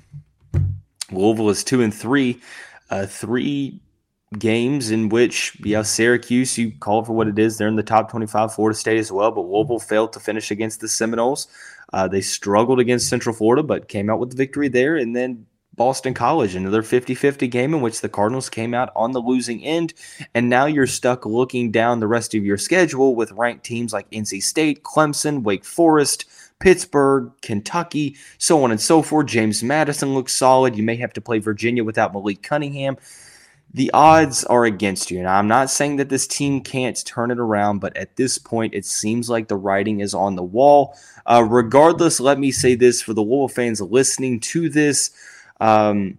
louisville 1.12 1.50
is 1.50 1.62
two 1.62 1.82
and 1.82 1.92
three 1.92 2.40
uh, 2.90 3.04
three 3.04 3.80
games 4.36 4.90
in 4.90 5.08
which, 5.08 5.56
yeah, 5.64 5.82
Syracuse, 5.82 6.58
you 6.58 6.72
call 6.80 7.04
for 7.04 7.14
what 7.14 7.28
it 7.28 7.38
is. 7.38 7.56
They're 7.56 7.68
in 7.68 7.76
the 7.76 7.82
top 7.82 8.10
25, 8.10 8.54
Florida 8.54 8.76
State 8.76 8.98
as 8.98 9.10
well, 9.10 9.30
but 9.30 9.42
Louisville 9.42 9.78
failed 9.78 10.12
to 10.12 10.20
finish 10.20 10.50
against 10.50 10.80
the 10.80 10.88
Seminoles. 10.88 11.48
Uh, 11.92 12.06
they 12.06 12.20
struggled 12.20 12.80
against 12.80 13.08
Central 13.08 13.34
Florida, 13.34 13.62
but 13.62 13.88
came 13.88 14.10
out 14.10 14.18
with 14.18 14.30
the 14.30 14.36
victory 14.36 14.68
there. 14.68 14.96
And 14.96 15.16
then 15.16 15.46
Boston 15.74 16.12
College, 16.12 16.54
another 16.54 16.82
50 16.82 17.14
50 17.14 17.48
game 17.48 17.72
in 17.72 17.80
which 17.80 18.02
the 18.02 18.08
Cardinals 18.08 18.50
came 18.50 18.74
out 18.74 18.90
on 18.94 19.12
the 19.12 19.20
losing 19.20 19.64
end. 19.64 19.94
And 20.34 20.50
now 20.50 20.66
you're 20.66 20.86
stuck 20.86 21.24
looking 21.24 21.70
down 21.70 22.00
the 22.00 22.08
rest 22.08 22.34
of 22.34 22.44
your 22.44 22.58
schedule 22.58 23.14
with 23.14 23.32
ranked 23.32 23.64
teams 23.64 23.92
like 23.94 24.10
NC 24.10 24.42
State, 24.42 24.82
Clemson, 24.82 25.42
Wake 25.42 25.64
Forest, 25.64 26.26
Pittsburgh, 26.58 27.30
Kentucky, 27.40 28.16
so 28.36 28.62
on 28.64 28.72
and 28.72 28.80
so 28.80 29.00
forth. 29.00 29.28
James 29.28 29.62
Madison 29.62 30.12
looks 30.12 30.36
solid. 30.36 30.76
You 30.76 30.82
may 30.82 30.96
have 30.96 31.12
to 31.14 31.20
play 31.20 31.38
Virginia 31.38 31.84
without 31.84 32.12
Malik 32.12 32.42
Cunningham 32.42 32.98
the 33.72 33.90
odds 33.92 34.44
are 34.44 34.64
against 34.64 35.10
you. 35.10 35.18
And 35.18 35.28
I'm 35.28 35.48
not 35.48 35.70
saying 35.70 35.96
that 35.96 36.08
this 36.08 36.26
team 36.26 36.62
can't 36.62 37.04
turn 37.04 37.30
it 37.30 37.38
around, 37.38 37.80
but 37.80 37.96
at 37.96 38.16
this 38.16 38.38
point, 38.38 38.74
it 38.74 38.86
seems 38.86 39.28
like 39.28 39.48
the 39.48 39.56
writing 39.56 40.00
is 40.00 40.14
on 40.14 40.36
the 40.36 40.42
wall. 40.42 40.96
Uh, 41.26 41.44
regardless, 41.48 42.18
let 42.18 42.38
me 42.38 42.50
say 42.50 42.74
this 42.74 43.02
for 43.02 43.12
the 43.12 43.20
Louisville 43.20 43.48
fans 43.48 43.80
listening 43.80 44.40
to 44.40 44.70
this. 44.70 45.10
Um, 45.60 46.18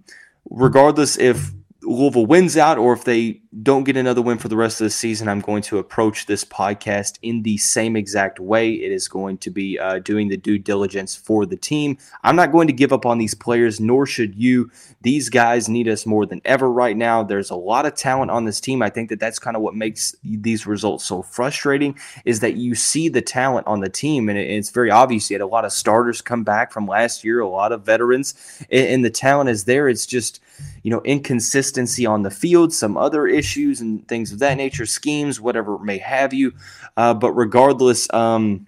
regardless 0.50 1.18
if 1.18 1.52
Louisville 1.90 2.28
wins 2.28 2.56
out 2.56 2.78
or 2.78 2.94
if 2.94 3.04
they 3.04 3.42
don't 3.64 3.84
get 3.84 3.98
another 3.98 4.22
win 4.22 4.38
for 4.38 4.48
the 4.48 4.56
rest 4.56 4.80
of 4.80 4.86
the 4.86 4.92
season, 4.92 5.28
I'm 5.28 5.40
going 5.40 5.64
to 5.64 5.80
approach 5.80 6.28
this 6.28 6.46
podcast 6.46 7.18
in 7.24 7.42
the 7.42 7.58
same 7.58 7.96
exact 7.96 8.40
way. 8.40 8.74
It 8.74 8.92
is 8.92 9.08
going 9.08 9.40
to 9.40 9.50
be 9.50 9.80
uh, 9.80 9.98
doing 9.98 10.28
the 10.28 10.38
due 10.38 10.60
diligence 10.60 11.16
for 11.16 11.48
the 11.48 11.56
team. 11.56 11.98
I'm 12.24 12.36
not 12.36 12.52
going 12.52 12.68
to 12.68 12.74
give 12.74 12.94
up 12.94 13.08
on 13.08 13.18
these 13.18 13.34
players, 13.34 13.80
nor 13.80 14.06
should 14.06 14.36
you. 14.36 14.70
These 15.02 15.30
guys 15.30 15.68
need 15.68 15.88
us 15.88 16.06
more 16.06 16.28
than 16.28 16.42
ever 16.46 16.72
right 16.72 16.96
now. 16.96 17.24
There's 17.24 17.50
a 17.50 17.56
lot 17.56 17.88
of 17.88 17.96
talent 17.96 18.30
on 18.30 18.46
this 18.46 18.62
team. 18.62 18.84
I 18.84 18.92
think 18.92 19.10
that 19.10 19.20
that's 19.20 19.40
kind 19.40 19.56
of 19.56 19.64
what 19.64 19.74
makes 19.74 20.16
these 20.24 20.68
results 20.68 21.06
so 21.06 21.24
frustrating 21.24 21.98
is 22.24 22.40
that 22.42 22.54
you 22.54 22.76
see 22.76 23.10
the 23.10 23.22
talent 23.22 23.66
on 23.66 23.80
the 23.80 23.90
team, 23.90 24.30
and 24.30 24.38
it's 24.38 24.70
very 24.70 24.92
obvious. 24.92 25.28
You 25.32 25.36
had 25.36 25.42
a 25.42 25.48
lot 25.48 25.66
of 25.66 25.72
starters 25.72 26.22
come 26.22 26.44
back 26.44 26.72
from 26.72 26.86
last 26.86 27.24
year, 27.24 27.40
a 27.40 27.50
lot 27.50 27.72
of 27.72 27.84
veterans, 27.84 28.36
and 28.70 29.04
the 29.04 29.10
talent 29.10 29.50
is 29.50 29.64
there. 29.64 29.90
It's 29.90 30.06
just 30.06 30.40
you 30.84 30.92
know, 30.92 31.02
inconsistency 31.80 32.06
on 32.06 32.24
the 32.24 32.32
field, 32.32 32.74
some 32.74 32.98
other 32.98 33.28
issues 33.28 33.82
and 33.82 34.08
things 34.08 34.32
of 34.32 34.40
that 34.40 34.58
nature, 34.58 34.86
schemes, 34.86 35.40
whatever 35.40 35.78
may 35.80 35.98
have 35.98 36.34
you. 36.34 36.54
Uh, 36.98 37.14
but 37.14 37.32
regardless, 37.34 38.12
um, 38.14 38.68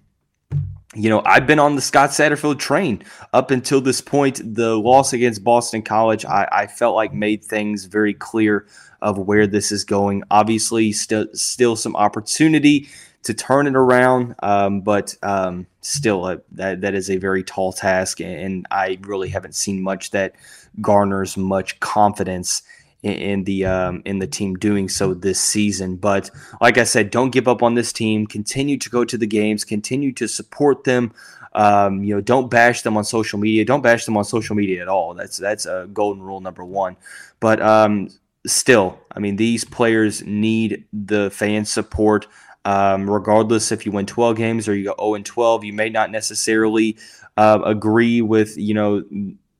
you 0.93 1.09
know, 1.09 1.21
I've 1.25 1.47
been 1.47 1.59
on 1.59 1.75
the 1.75 1.81
Scott 1.81 2.09
Satterfield 2.09 2.59
train 2.59 3.03
up 3.33 3.51
until 3.51 3.79
this 3.79 4.01
point. 4.01 4.41
The 4.55 4.77
loss 4.77 5.13
against 5.13 5.43
Boston 5.43 5.81
College, 5.81 6.25
I, 6.25 6.47
I 6.51 6.67
felt 6.67 6.95
like 6.95 7.13
made 7.13 7.43
things 7.43 7.85
very 7.85 8.13
clear 8.13 8.67
of 9.01 9.17
where 9.17 9.47
this 9.47 9.71
is 9.71 9.85
going. 9.85 10.23
Obviously, 10.29 10.91
still 10.91 11.27
still 11.33 11.75
some 11.75 11.95
opportunity 11.95 12.89
to 13.23 13.33
turn 13.33 13.67
it 13.67 13.75
around, 13.75 14.35
um, 14.43 14.81
but 14.81 15.15
um, 15.23 15.65
still, 15.79 16.25
uh, 16.25 16.37
that 16.51 16.81
that 16.81 16.93
is 16.93 17.09
a 17.09 17.17
very 17.17 17.43
tall 17.43 17.71
task, 17.71 18.19
and 18.19 18.65
I 18.69 18.97
really 19.01 19.29
haven't 19.29 19.55
seen 19.55 19.81
much 19.81 20.11
that 20.11 20.35
garners 20.81 21.37
much 21.37 21.79
confidence 21.79 22.63
in, 23.03 23.43
the 23.45 23.65
um, 23.65 24.01
in 24.05 24.19
the 24.19 24.27
team 24.27 24.55
doing 24.55 24.87
so 24.87 25.13
this 25.13 25.39
season. 25.39 25.95
But 25.95 26.29
like 26.59 26.77
I 26.77 26.83
said, 26.83 27.09
don't 27.09 27.31
give 27.31 27.47
up 27.47 27.63
on 27.63 27.73
this 27.73 27.91
team. 27.91 28.27
Continue 28.27 28.77
to 28.77 28.89
go 28.89 29.03
to 29.05 29.17
the 29.17 29.27
games. 29.27 29.63
Continue 29.63 30.11
to 30.13 30.27
support 30.27 30.83
them. 30.83 31.13
Um, 31.53 32.03
you 32.03 32.15
know, 32.15 32.21
don't 32.21 32.49
bash 32.49 32.81
them 32.81 32.95
on 32.95 33.03
social 33.03 33.39
media. 33.39 33.65
Don't 33.65 33.81
bash 33.81 34.05
them 34.05 34.17
on 34.17 34.23
social 34.23 34.55
media 34.55 34.81
at 34.81 34.87
all. 34.87 35.13
That's 35.13 35.37
that's 35.37 35.65
a 35.65 35.87
golden 35.91 36.23
rule 36.23 36.41
number 36.41 36.63
one. 36.63 36.95
But 37.39 37.61
um, 37.61 38.09
still, 38.45 38.99
I 39.15 39.19
mean, 39.19 39.35
these 39.35 39.65
players 39.65 40.23
need 40.23 40.85
the 40.93 41.29
fan 41.31 41.65
support. 41.65 42.27
Um, 42.63 43.09
regardless 43.09 43.71
if 43.71 43.87
you 43.87 43.91
win 43.91 44.05
12 44.05 44.37
games 44.37 44.67
or 44.67 44.75
you 44.75 44.85
go 44.85 44.95
0 44.99 45.15
and 45.15 45.25
12, 45.25 45.63
you 45.63 45.73
may 45.73 45.89
not 45.89 46.11
necessarily 46.11 46.95
uh, 47.35 47.59
agree 47.65 48.21
with 48.21 48.55
you 48.57 48.73
know 48.73 49.03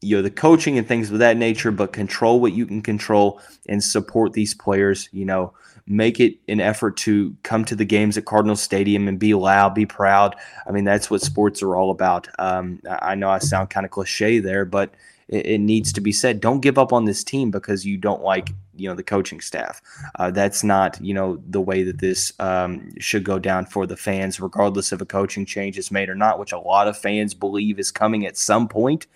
you 0.01 0.15
know 0.15 0.22
the 0.22 0.31
coaching 0.31 0.77
and 0.77 0.88
things 0.88 1.12
of 1.12 1.20
that 1.20 1.38
nature 1.38 1.72
but 1.72 1.93
control 1.93 2.39
what 2.41 2.53
you 2.53 2.65
can 2.65 2.81
control 2.81 3.39
and 3.70 3.84
support 3.84 4.34
these 4.34 4.53
players 4.53 5.08
you 5.12 5.25
know 5.25 5.53
make 5.88 6.20
it 6.20 6.38
an 6.48 6.62
effort 6.62 6.96
to 6.96 7.36
come 7.43 7.65
to 7.65 7.75
the 7.75 7.86
games 7.86 8.17
at 8.17 8.25
cardinal 8.25 8.55
stadium 8.55 9.08
and 9.08 9.20
be 9.20 9.34
loud 9.34 9.74
be 9.75 9.86
proud. 9.86 10.36
I 10.67 10.72
mean 10.72 10.84
that's 10.84 11.10
what 11.10 11.22
sports 11.22 11.62
are 11.62 11.75
all 11.75 11.91
about. 11.91 12.27
Um, 12.39 12.81
i 12.89 13.15
know 13.15 13.29
i 13.29 13.39
sound 13.39 13.70
kind 13.70 13.86
of 13.86 13.91
cliche 13.91 14.39
there 14.39 14.65
but 14.65 14.93
it, 15.28 15.46
it, 15.46 15.58
needs 15.60 15.94
to 15.94 16.01
be 16.01 16.12
said 16.12 16.40
don't 16.40 16.62
give 16.62 16.78
up 16.78 16.92
on 16.94 17.06
this 17.06 17.24
team 17.24 17.51
because 17.51 17.86
you 17.86 17.98
don't 17.98 18.22
like 18.22 18.51
you 18.75 18.88
know 18.88 18.96
the 18.96 19.04
coaching 19.04 19.42
staff. 19.42 19.82
Uh, 20.16 20.32
that's 20.32 20.63
not 20.63 21.00
you 21.01 21.13
know 21.13 21.42
the 21.48 21.62
way 21.62 21.84
that 21.84 22.00
this 22.00 22.34
um, 22.40 22.90
should 23.00 23.24
go 23.24 23.40
down 23.40 23.66
for 23.66 23.86
the 23.86 23.98
fans, 23.98 24.40
regardless 24.40 24.92
if 24.92 25.01
a 25.01 25.06
coaching 25.06 25.46
change 25.46 25.78
is 25.78 25.92
made 25.92 26.10
or 26.10 26.16
not, 26.16 26.40
which 26.40 26.51
a 26.51 26.60
lot 26.60 26.88
of 26.88 26.98
fans 26.98 27.34
believe 27.34 27.80
is 27.80 27.92
coming 27.92 28.25
at 28.25 28.38
some 28.38 28.68
point. 28.68 29.08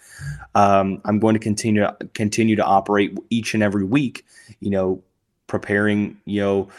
Um, 0.54 1.02
I'm 1.06 1.20
going 1.20 1.34
to 1.34 1.40
continue 1.40 1.82
to 1.82 1.98
continue 2.14 2.56
to 2.56 2.66
operate 2.66 3.18
each 3.30 3.54
and 3.54 3.64
every 3.64 3.84
week. 3.84 4.26
You 4.60 4.70
know, 4.70 5.04
preparing 5.48 6.18
you 6.26 6.42
know 6.42 6.70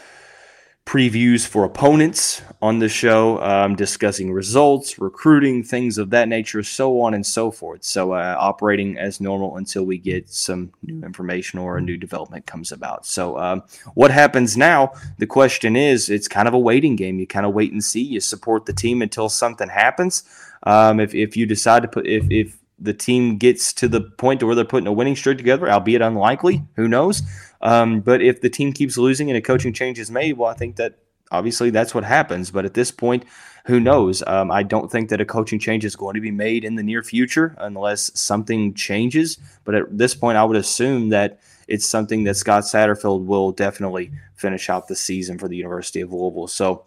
previews 0.87 1.45
for 1.45 1.65
opponents 1.65 2.41
on 2.61 2.79
the 2.79 2.87
show, 2.87 3.43
um, 3.43 3.75
discussing 3.75 4.31
results, 4.31 4.97
recruiting, 4.97 5.61
things 5.61 5.97
of 5.97 6.11
that 6.11 6.29
nature, 6.29 6.63
so 6.63 7.01
on 7.01 7.13
and 7.13 7.25
so 7.25 7.51
forth. 7.51 7.83
So, 7.83 8.13
uh, 8.13 8.37
operating 8.39 8.97
as 8.97 9.19
normal 9.19 9.57
until 9.57 9.83
we 9.83 9.97
get 9.97 10.29
some 10.29 10.71
new 10.81 11.03
information 11.03 11.59
or 11.59 11.75
a 11.77 11.81
new 11.81 11.97
development 11.97 12.45
comes 12.45 12.71
about. 12.71 13.05
So, 13.05 13.37
um, 13.37 13.63
what 13.95 14.11
happens 14.11 14.55
now? 14.55 14.93
The 15.17 15.27
question 15.27 15.75
is 15.75 16.09
it's 16.09 16.29
kind 16.29 16.47
of 16.47 16.53
a 16.53 16.59
waiting 16.59 16.95
game. 16.95 17.19
You 17.19 17.27
kind 17.27 17.45
of 17.45 17.53
wait 17.53 17.73
and 17.73 17.83
see. 17.83 18.01
You 18.01 18.21
support 18.21 18.65
the 18.65 18.73
team 18.73 19.01
until 19.01 19.27
something 19.27 19.67
happens. 19.67 20.23
Um, 20.63 21.01
if, 21.01 21.13
if 21.13 21.35
you 21.35 21.45
decide 21.45 21.81
to 21.81 21.89
put, 21.89 22.07
if, 22.07 22.23
if 22.31 22.57
the 22.79 22.93
team 22.93 23.37
gets 23.37 23.73
to 23.73 23.87
the 23.87 24.01
point 24.01 24.39
to 24.39 24.45
where 24.45 24.55
they're 24.55 24.63
putting 24.63 24.87
a 24.87 24.93
winning 24.93 25.15
streak 25.15 25.37
together, 25.37 25.69
albeit 25.69 26.01
unlikely, 26.01 26.63
who 26.75 26.87
knows? 26.87 27.23
Um, 27.61 28.01
but 28.01 28.21
if 28.21 28.41
the 28.41 28.49
team 28.49 28.73
keeps 28.73 28.97
losing 28.97 29.29
and 29.29 29.37
a 29.37 29.41
coaching 29.41 29.73
change 29.73 29.99
is 29.99 30.11
made, 30.11 30.37
well, 30.37 30.49
I 30.49 30.53
think 30.53 30.75
that 30.77 30.99
obviously 31.31 31.69
that's 31.69 31.93
what 31.93 32.03
happens. 32.03 32.51
But 32.51 32.65
at 32.65 32.73
this 32.73 32.91
point, 32.91 33.23
who 33.65 33.79
knows? 33.79 34.23
Um, 34.25 34.49
I 34.49 34.63
don't 34.63 34.89
think 34.89 35.09
that 35.09 35.19
a 35.19 35.25
coaching 35.25 35.59
change 35.59 35.83
is 35.83 35.95
going 35.95 36.15
to 36.15 36.21
be 36.21 36.31
made 36.31 36.63
in 36.63 36.75
the 36.75 36.83
near 36.83 37.03
future 37.03 37.55
unless 37.59 38.17
something 38.19 38.73
changes. 38.73 39.37
But 39.65 39.75
at 39.75 39.97
this 39.97 40.15
point, 40.15 40.37
I 40.37 40.45
would 40.45 40.57
assume 40.57 41.09
that 41.09 41.39
it's 41.67 41.85
something 41.85 42.23
that 42.23 42.35
Scott 42.35 42.63
Satterfield 42.63 43.25
will 43.25 43.51
definitely 43.51 44.11
finish 44.35 44.69
out 44.69 44.87
the 44.87 44.95
season 44.95 45.37
for 45.37 45.49
the 45.49 45.57
University 45.57 45.99
of 45.99 46.13
Louisville. 46.13 46.47
So, 46.47 46.85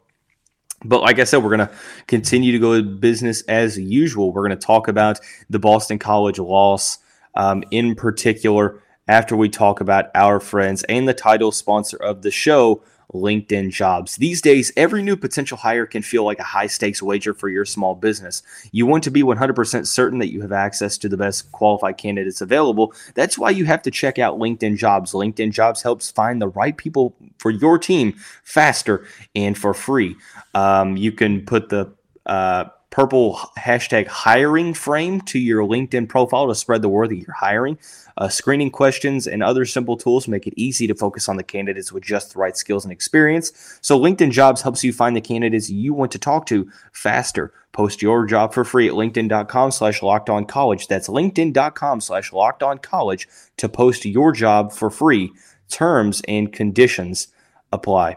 but 0.82 1.02
like 1.02 1.18
I 1.18 1.24
said, 1.24 1.42
we're 1.42 1.54
going 1.54 1.68
to 1.68 1.74
continue 2.06 2.52
to 2.52 2.58
go 2.58 2.80
business 2.82 3.42
as 3.42 3.78
usual. 3.78 4.32
We're 4.32 4.48
going 4.48 4.58
to 4.58 4.66
talk 4.66 4.88
about 4.88 5.20
the 5.50 5.58
Boston 5.58 5.98
College 5.98 6.38
loss 6.38 6.96
um, 7.34 7.62
in 7.70 7.94
particular 7.94 8.82
after 9.10 9.36
we 9.36 9.48
talk 9.48 9.80
about 9.80 10.08
our 10.14 10.38
friends 10.38 10.84
and 10.84 11.08
the 11.08 11.12
title 11.12 11.50
sponsor 11.50 11.96
of 11.96 12.22
the 12.22 12.30
show, 12.30 12.80
LinkedIn 13.12 13.72
Jobs. 13.72 14.14
These 14.14 14.40
days, 14.40 14.72
every 14.76 15.02
new 15.02 15.16
potential 15.16 15.56
hire 15.56 15.84
can 15.84 16.00
feel 16.00 16.22
like 16.22 16.38
a 16.38 16.44
high 16.44 16.68
stakes 16.68 17.02
wager 17.02 17.34
for 17.34 17.48
your 17.48 17.64
small 17.64 17.96
business. 17.96 18.44
You 18.70 18.86
want 18.86 19.02
to 19.02 19.10
be 19.10 19.24
100% 19.24 19.84
certain 19.88 20.20
that 20.20 20.30
you 20.30 20.42
have 20.42 20.52
access 20.52 20.96
to 20.98 21.08
the 21.08 21.16
best 21.16 21.50
qualified 21.50 21.98
candidates 21.98 22.40
available. 22.40 22.94
That's 23.14 23.36
why 23.36 23.50
you 23.50 23.64
have 23.64 23.82
to 23.82 23.90
check 23.90 24.20
out 24.20 24.38
LinkedIn 24.38 24.76
Jobs. 24.76 25.10
LinkedIn 25.10 25.50
Jobs 25.50 25.82
helps 25.82 26.12
find 26.12 26.40
the 26.40 26.46
right 26.46 26.76
people 26.76 27.16
for 27.38 27.50
your 27.50 27.80
team 27.80 28.14
faster 28.44 29.04
and 29.34 29.58
for 29.58 29.74
free. 29.74 30.14
Um, 30.54 30.96
you 30.96 31.10
can 31.10 31.44
put 31.44 31.68
the 31.68 31.92
uh, 32.26 32.66
purple 32.90 33.38
hashtag 33.56 34.06
hiring 34.09 34.75
frame 34.75 35.20
to 35.23 35.38
your 35.38 35.62
LinkedIn 35.62 36.09
profile 36.09 36.49
to 36.49 36.54
spread 36.54 36.82
the 36.82 36.88
word 36.88 37.11
that 37.11 37.16
you're 37.16 37.32
hiring. 37.32 37.78
Uh, 38.16 38.28
screening 38.28 38.70
questions 38.70 39.26
and 39.26 39.42
other 39.42 39.64
simple 39.64 39.97
tools 39.97 40.28
make 40.28 40.47
it 40.47 40.54
easy 40.56 40.87
to 40.87 40.94
focus 40.94 41.28
on 41.28 41.37
the 41.37 41.42
candidates 41.42 41.92
with 41.92 42.02
just 42.02 42.32
the 42.32 42.38
right 42.38 42.56
skills 42.56 42.85
and 42.85 42.92
experience. 42.92 43.78
So, 43.80 43.99
LinkedIn 43.99 44.32
Jobs 44.32 44.62
helps 44.62 44.85
you 44.85 44.92
find 44.92 45.16
the 45.16 45.20
candidates 45.20 45.70
you 45.70 45.94
want 45.94 46.12
to 46.12 46.18
talk 46.18 46.47
to 46.47 46.70
faster. 46.92 47.52
Post 47.73 48.02
your 48.02 48.26
job 48.26 48.52
for 48.52 48.64
free 48.64 48.88
at 48.88 48.94
linkedin.com 48.94 49.70
slash 49.70 50.02
locked 50.02 50.28
on 50.28 50.44
college. 50.44 50.88
That's 50.88 51.09
linkedin.com 51.09 52.00
slash 52.00 52.32
locked 52.32 52.62
on 52.62 52.78
college 52.78 53.28
to 53.59 53.68
post 53.68 54.04
your 54.04 54.32
job 54.32 54.73
for 54.73 54.90
free. 54.90 55.32
Terms 55.68 56.20
and 56.26 56.52
conditions 56.52 57.28
apply. 57.73 58.16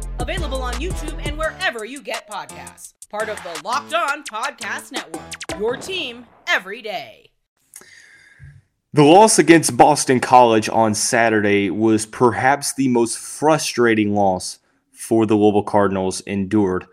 Available 0.19 0.61
on 0.61 0.73
YouTube 0.75 1.25
and 1.25 1.37
wherever 1.37 1.85
you 1.85 2.01
get 2.01 2.29
podcasts. 2.29 2.93
Part 3.09 3.29
of 3.29 3.41
the 3.43 3.61
Locked 3.63 3.93
On 3.93 4.23
Podcast 4.23 4.91
Network. 4.91 5.59
Your 5.59 5.77
team 5.77 6.25
every 6.47 6.81
day. 6.81 7.31
The 8.93 9.03
loss 9.03 9.39
against 9.39 9.77
Boston 9.77 10.19
College 10.19 10.67
on 10.67 10.93
Saturday 10.95 11.69
was 11.69 12.05
perhaps 12.05 12.73
the 12.73 12.89
most 12.89 13.17
frustrating 13.17 14.13
loss 14.13 14.59
for 14.91 15.25
the 15.25 15.35
Louisville 15.35 15.63
Cardinals 15.63 16.21
endured 16.21 16.85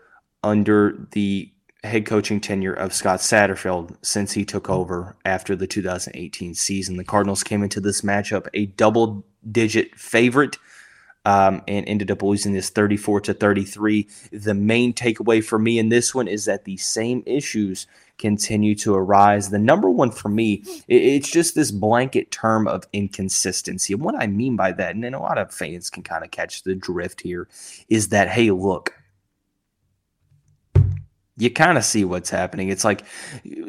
under 0.43 1.07
the 1.11 1.51
head 1.83 2.05
coaching 2.05 2.41
tenure 2.41 2.73
of 2.73 2.93
Scott 2.93 3.19
Satterfield 3.19 3.95
since 4.01 4.33
he 4.33 4.43
took 4.45 4.69
over 4.69 5.15
after 5.25 5.55
the 5.55 5.67
2018 5.67 6.53
season. 6.55 6.97
The 6.97 7.03
Cardinals 7.03 7.43
came 7.43 7.63
into 7.63 7.79
this 7.79 8.01
matchup 8.01 8.47
a 8.53 8.67
double 8.67 9.25
digit 9.51 9.97
favorite 9.97 10.57
um, 11.25 11.61
and 11.67 11.87
ended 11.87 12.11
up 12.11 12.23
losing 12.23 12.53
this 12.53 12.69
34 12.69 13.21
to 13.21 13.33
33. 13.33 14.07
The 14.31 14.53
main 14.53 14.93
takeaway 14.93 15.43
for 15.43 15.59
me 15.59 15.79
in 15.79 15.89
this 15.89 16.15
one 16.15 16.27
is 16.27 16.45
that 16.45 16.65
the 16.65 16.77
same 16.77 17.23
issues 17.25 17.87
continue 18.17 18.75
to 18.75 18.93
arise. 18.93 19.49
The 19.49 19.59
number 19.59 19.89
one 19.89 20.11
for 20.11 20.29
me, 20.29 20.63
it's 20.87 21.29
just 21.29 21.55
this 21.55 21.71
blanket 21.71 22.31
term 22.31 22.67
of 22.67 22.83
inconsistency. 22.93 23.93
And 23.93 24.03
what 24.03 24.15
I 24.15 24.27
mean 24.27 24.55
by 24.55 24.71
that, 24.73 24.95
and 24.95 25.05
a 25.05 25.19
lot 25.19 25.37
of 25.37 25.53
fans 25.53 25.89
can 25.89 26.03
kind 26.03 26.23
of 26.23 26.31
catch 26.31 26.63
the 26.63 26.75
drift 26.75 27.21
here, 27.21 27.47
is 27.87 28.09
that, 28.09 28.29
hey, 28.29 28.51
look, 28.51 28.93
you 31.39 31.49
kind 31.49 31.77
of 31.77 31.85
see 31.85 32.03
what's 32.03 32.29
happening. 32.29 32.67
It's 32.67 32.83
like 32.83 33.05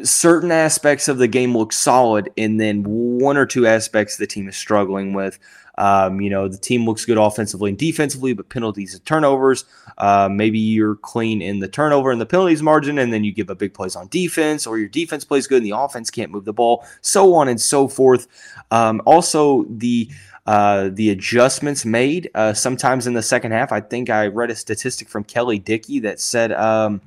certain 0.03 0.51
aspects 0.51 1.07
of 1.07 1.19
the 1.19 1.29
game 1.29 1.57
look 1.57 1.73
solid, 1.73 2.29
and 2.37 2.61
then 2.61 2.83
one 2.83 3.37
or 3.37 3.47
two 3.47 3.67
aspects 3.67 4.17
the 4.17 4.27
team 4.27 4.49
is 4.49 4.57
struggling 4.57 5.13
with. 5.13 5.39
Um, 5.81 6.21
you 6.21 6.29
know, 6.29 6.47
the 6.47 6.59
team 6.59 6.85
looks 6.85 7.07
good 7.07 7.17
offensively 7.17 7.71
and 7.71 7.79
defensively, 7.79 8.35
but 8.35 8.51
penalties 8.51 8.93
and 8.93 9.05
turnovers. 9.07 9.65
Uh, 9.97 10.29
maybe 10.31 10.59
you're 10.59 10.97
clean 10.97 11.41
in 11.41 11.61
the 11.61 11.69
turnover 11.69 12.11
and 12.11 12.21
the 12.21 12.27
penalties 12.27 12.63
margin, 12.63 12.99
and 12.99 13.15
then 13.15 13.25
you 13.25 13.33
give 13.33 13.49
a 13.49 13.55
big 13.55 13.73
plays 13.73 13.97
on 13.97 14.07
defense, 14.09 14.67
or 14.67 14.79
your 14.79 14.91
defense 14.91 15.25
plays 15.25 15.47
good 15.47 15.63
and 15.63 15.67
the 15.67 15.77
offense 15.77 16.11
can't 16.11 16.31
move 16.31 16.45
the 16.45 16.53
ball, 16.53 16.85
so 17.01 17.35
on 17.35 17.49
and 17.49 17.59
so 17.59 17.89
forth. 17.89 18.29
Um, 18.71 19.01
also, 19.07 19.65
the 19.71 20.11
uh, 20.47 20.91
the 20.93 21.09
adjustments 21.11 21.87
made 21.87 22.31
uh, 22.35 22.53
sometimes 22.53 23.07
in 23.07 23.15
the 23.15 23.23
second 23.23 23.53
half. 23.53 23.73
I 23.73 23.81
think 23.81 24.11
I 24.11 24.27
read 24.27 24.51
a 24.51 24.57
statistic 24.57 25.09
from 25.09 25.25
Kelly 25.25 25.59
Dickey 25.59 25.99
that 26.01 26.21
said, 26.21 26.53
um, 26.53 27.01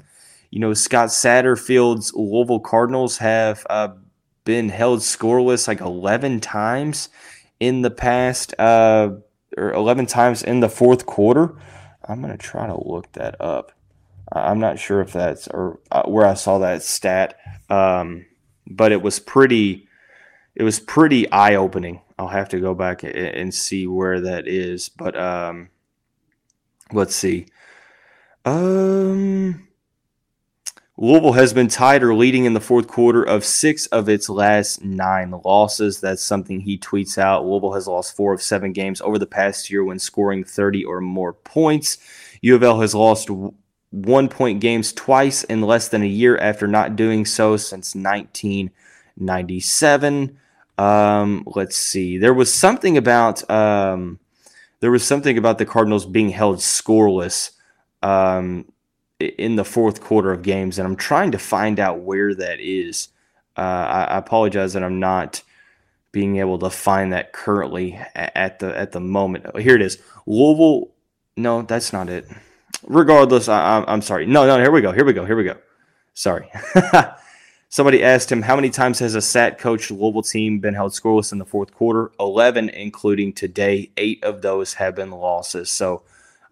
you 0.49 0.59
know, 0.59 0.73
Scott 0.73 1.09
Satterfield's 1.09 2.11
Louisville 2.13 2.59
Cardinals 2.59 3.17
have 3.17 3.67
uh, 3.69 3.89
been 4.45 4.69
held 4.69 4.99
scoreless 4.99 5.67
like 5.67 5.81
11 5.81 6.39
times 6.39 7.09
in 7.65 7.81
the 7.81 7.91
past, 7.91 8.53
uh, 8.59 9.11
or 9.57 9.71
11 9.73 10.05
times 10.07 10.43
in 10.43 10.59
the 10.59 10.69
fourth 10.69 11.05
quarter. 11.05 11.55
I'm 12.05 12.21
going 12.21 12.31
to 12.31 12.37
try 12.37 12.67
to 12.67 12.89
look 12.89 13.11
that 13.13 13.39
up. 13.39 13.71
I'm 14.31 14.59
not 14.59 14.79
sure 14.79 14.99
if 15.01 15.13
that's 15.13 15.47
or 15.47 15.79
uh, 15.91 16.03
where 16.03 16.25
I 16.25 16.33
saw 16.33 16.57
that 16.59 16.83
stat, 16.83 17.37
um, 17.69 18.25
but 18.67 18.91
it 18.91 19.01
was 19.01 19.19
pretty. 19.19 19.87
It 20.55 20.63
was 20.63 20.79
pretty 20.79 21.31
eye 21.31 21.55
opening. 21.55 22.01
I'll 22.19 22.27
have 22.27 22.49
to 22.49 22.59
go 22.59 22.75
back 22.75 23.03
and 23.03 23.51
see 23.51 23.87
where 23.87 24.21
that 24.21 24.47
is, 24.47 24.87
but 24.87 25.19
um, 25.19 25.69
let's 26.91 27.15
see. 27.15 27.47
Um, 28.45 29.67
Louisville 30.95 31.33
has 31.33 31.53
been 31.53 31.69
tied 31.69 32.03
or 32.03 32.13
leading 32.13 32.45
in 32.45 32.53
the 32.53 32.59
fourth 32.59 32.87
quarter 32.87 33.23
of 33.23 33.43
six 33.43 33.87
of 33.87 34.07
its 34.07 34.29
last 34.29 34.83
nine 34.83 35.33
losses. 35.43 35.99
That's 35.99 36.21
something 36.21 36.59
he 36.59 36.77
tweets 36.77 37.17
out. 37.17 37.43
Louisville 37.43 37.73
has 37.73 37.87
lost 37.87 38.15
four 38.15 38.31
of 38.31 38.43
seven 38.43 38.73
games 38.73 39.01
over 39.01 39.17
the 39.17 39.25
past 39.25 39.71
year 39.71 39.83
when 39.83 39.97
scoring 39.97 40.43
30 40.43 40.85
or 40.85 41.01
more 41.01 41.33
points. 41.33 41.97
U 42.41 42.53
of 42.53 42.61
L 42.61 42.79
has 42.79 42.93
lost 42.93 43.31
one 43.89 44.29
point 44.29 44.59
games 44.59 44.93
twice 44.93 45.43
in 45.45 45.61
less 45.61 45.87
than 45.87 46.03
a 46.03 46.07
year 46.07 46.37
after 46.37 46.67
not 46.67 46.95
doing 46.95 47.25
so 47.25 47.57
since 47.57 47.95
1997. 47.95 50.37
Um, 50.77 51.43
let's 51.47 51.75
see. 51.75 52.19
There 52.19 52.35
was 52.35 52.53
something 52.53 52.97
about 52.97 53.49
um, 53.49 54.19
there 54.79 54.91
was 54.91 55.03
something 55.03 55.39
about 55.39 55.57
the 55.57 55.65
Cardinals 55.65 56.05
being 56.05 56.29
held 56.29 56.57
scoreless 56.57 57.49
um, 58.03 58.65
in 59.27 59.55
the 59.55 59.65
fourth 59.65 60.01
quarter 60.01 60.31
of 60.31 60.41
games, 60.41 60.77
and 60.77 60.87
I'm 60.87 60.95
trying 60.95 61.31
to 61.31 61.39
find 61.39 61.79
out 61.79 61.99
where 61.99 62.33
that 62.35 62.59
is. 62.59 63.09
Uh, 63.57 63.61
I, 63.61 64.03
I, 64.05 64.17
apologize 64.17 64.73
that 64.73 64.83
I'm 64.83 64.99
not 64.99 65.43
being 66.11 66.37
able 66.37 66.57
to 66.59 66.69
find 66.69 67.13
that 67.13 67.33
currently 67.33 67.99
at 68.15 68.59
the 68.59 68.75
at 68.77 68.91
the 68.91 68.99
moment. 68.99 69.45
Oh, 69.53 69.59
here 69.59 69.75
it 69.75 69.81
is. 69.81 69.99
Louisville. 70.25 70.91
No, 71.35 71.61
that's 71.61 71.93
not 71.93 72.09
it. 72.09 72.27
Regardless, 72.83 73.49
I, 73.49 73.83
I'm 73.87 74.01
sorry. 74.01 74.25
No, 74.25 74.45
no. 74.45 74.57
Here 74.57 74.71
we 74.71 74.81
go. 74.81 74.91
Here 74.91 75.05
we 75.05 75.13
go. 75.13 75.25
Here 75.25 75.35
we 75.35 75.43
go. 75.43 75.57
Sorry. 76.13 76.49
Somebody 77.69 78.03
asked 78.03 78.31
him 78.31 78.43
how 78.43 78.55
many 78.55 78.69
times 78.69 78.99
has 78.99 79.15
a 79.15 79.21
SAT 79.21 79.57
coach 79.57 79.89
Louisville 79.89 80.21
team 80.21 80.59
been 80.59 80.75
held 80.75 80.91
scoreless 80.91 81.31
in 81.31 81.39
the 81.39 81.45
fourth 81.45 81.73
quarter? 81.73 82.11
Eleven, 82.19 82.69
including 82.69 83.33
today. 83.33 83.89
Eight 83.97 84.23
of 84.23 84.43
those 84.43 84.75
have 84.75 84.95
been 84.95 85.09
losses. 85.09 85.71
So 85.71 86.03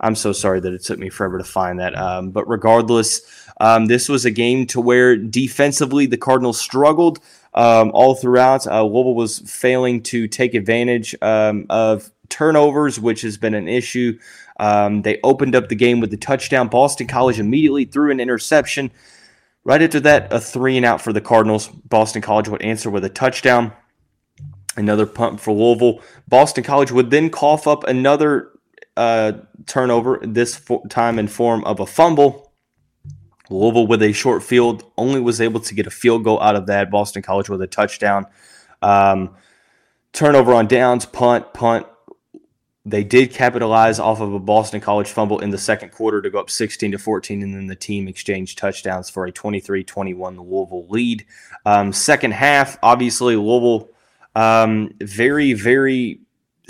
I'm 0.01 0.15
so 0.15 0.33
sorry 0.33 0.59
that 0.59 0.73
it 0.73 0.83
took 0.83 0.99
me 0.99 1.09
forever 1.09 1.37
to 1.37 1.43
find 1.43 1.79
that. 1.79 1.97
Um, 1.97 2.31
but 2.31 2.47
regardless, 2.49 3.21
um, 3.59 3.85
this 3.85 4.09
was 4.09 4.25
a 4.25 4.31
game 4.31 4.65
to 4.67 4.81
where 4.81 5.15
defensively 5.15 6.07
the 6.07 6.17
Cardinals 6.17 6.59
struggled 6.59 7.19
um, 7.53 7.91
all 7.93 8.15
throughout. 8.15 8.65
Uh, 8.65 8.83
Louisville 8.83 9.13
was 9.13 9.39
failing 9.39 10.01
to 10.03 10.27
take 10.27 10.55
advantage 10.55 11.15
um, 11.21 11.67
of 11.69 12.11
turnovers, 12.29 12.99
which 12.99 13.21
has 13.21 13.37
been 13.37 13.53
an 13.53 13.67
issue. 13.67 14.17
Um, 14.59 15.03
they 15.03 15.19
opened 15.23 15.55
up 15.55 15.69
the 15.69 15.75
game 15.75 15.99
with 15.99 16.09
the 16.09 16.17
touchdown. 16.17 16.67
Boston 16.67 17.07
College 17.07 17.39
immediately 17.39 17.85
threw 17.85 18.11
an 18.11 18.19
interception. 18.19 18.91
Right 19.63 19.81
after 19.81 19.99
that, 19.99 20.33
a 20.33 20.39
three 20.39 20.77
and 20.77 20.85
out 20.85 21.01
for 21.01 21.13
the 21.13 21.21
Cardinals. 21.21 21.67
Boston 21.67 22.23
College 22.23 22.49
would 22.49 22.63
answer 22.63 22.89
with 22.89 23.05
a 23.05 23.09
touchdown. 23.09 23.73
Another 24.75 25.05
punt 25.05 25.39
for 25.39 25.53
Louisville. 25.53 26.01
Boston 26.27 26.63
College 26.63 26.91
would 26.91 27.11
then 27.11 27.29
cough 27.29 27.67
up 27.67 27.83
another 27.83 28.49
uh, 28.97 29.33
turnover, 29.67 30.19
this 30.23 30.55
fo- 30.55 30.83
time 30.89 31.19
in 31.19 31.27
form 31.27 31.63
of 31.65 31.79
a 31.79 31.85
fumble. 31.85 32.51
Louisville 33.49 33.87
with 33.87 34.01
a 34.01 34.13
short 34.13 34.43
field 34.43 34.83
only 34.97 35.19
was 35.19 35.41
able 35.41 35.59
to 35.59 35.73
get 35.73 35.87
a 35.87 35.91
field 35.91 36.23
goal 36.23 36.41
out 36.41 36.55
of 36.55 36.67
that. 36.67 36.89
Boston 36.89 37.21
College 37.21 37.49
with 37.49 37.61
a 37.61 37.67
touchdown. 37.67 38.25
Um, 38.81 39.35
turnover 40.13 40.53
on 40.53 40.67
downs, 40.67 41.05
punt, 41.05 41.53
punt. 41.53 41.85
They 42.83 43.03
did 43.03 43.31
capitalize 43.31 43.99
off 43.99 44.21
of 44.21 44.33
a 44.33 44.39
Boston 44.39 44.81
College 44.81 45.09
fumble 45.09 45.39
in 45.39 45.51
the 45.51 45.57
second 45.57 45.91
quarter 45.91 46.21
to 46.21 46.29
go 46.31 46.39
up 46.39 46.49
16 46.49 46.93
to 46.93 46.97
14, 46.97 47.43
and 47.43 47.53
then 47.53 47.67
the 47.67 47.75
team 47.75 48.07
exchanged 48.07 48.57
touchdowns 48.57 49.09
for 49.09 49.25
a 49.25 49.31
23 49.31 49.83
21 49.83 50.37
Louisville 50.37 50.87
lead. 50.87 51.25
Um, 51.65 51.93
second 51.93 52.31
half, 52.31 52.79
obviously, 52.81 53.35
Louisville 53.35 53.89
um, 54.33 54.91
very, 54.99 55.53
very 55.53 56.21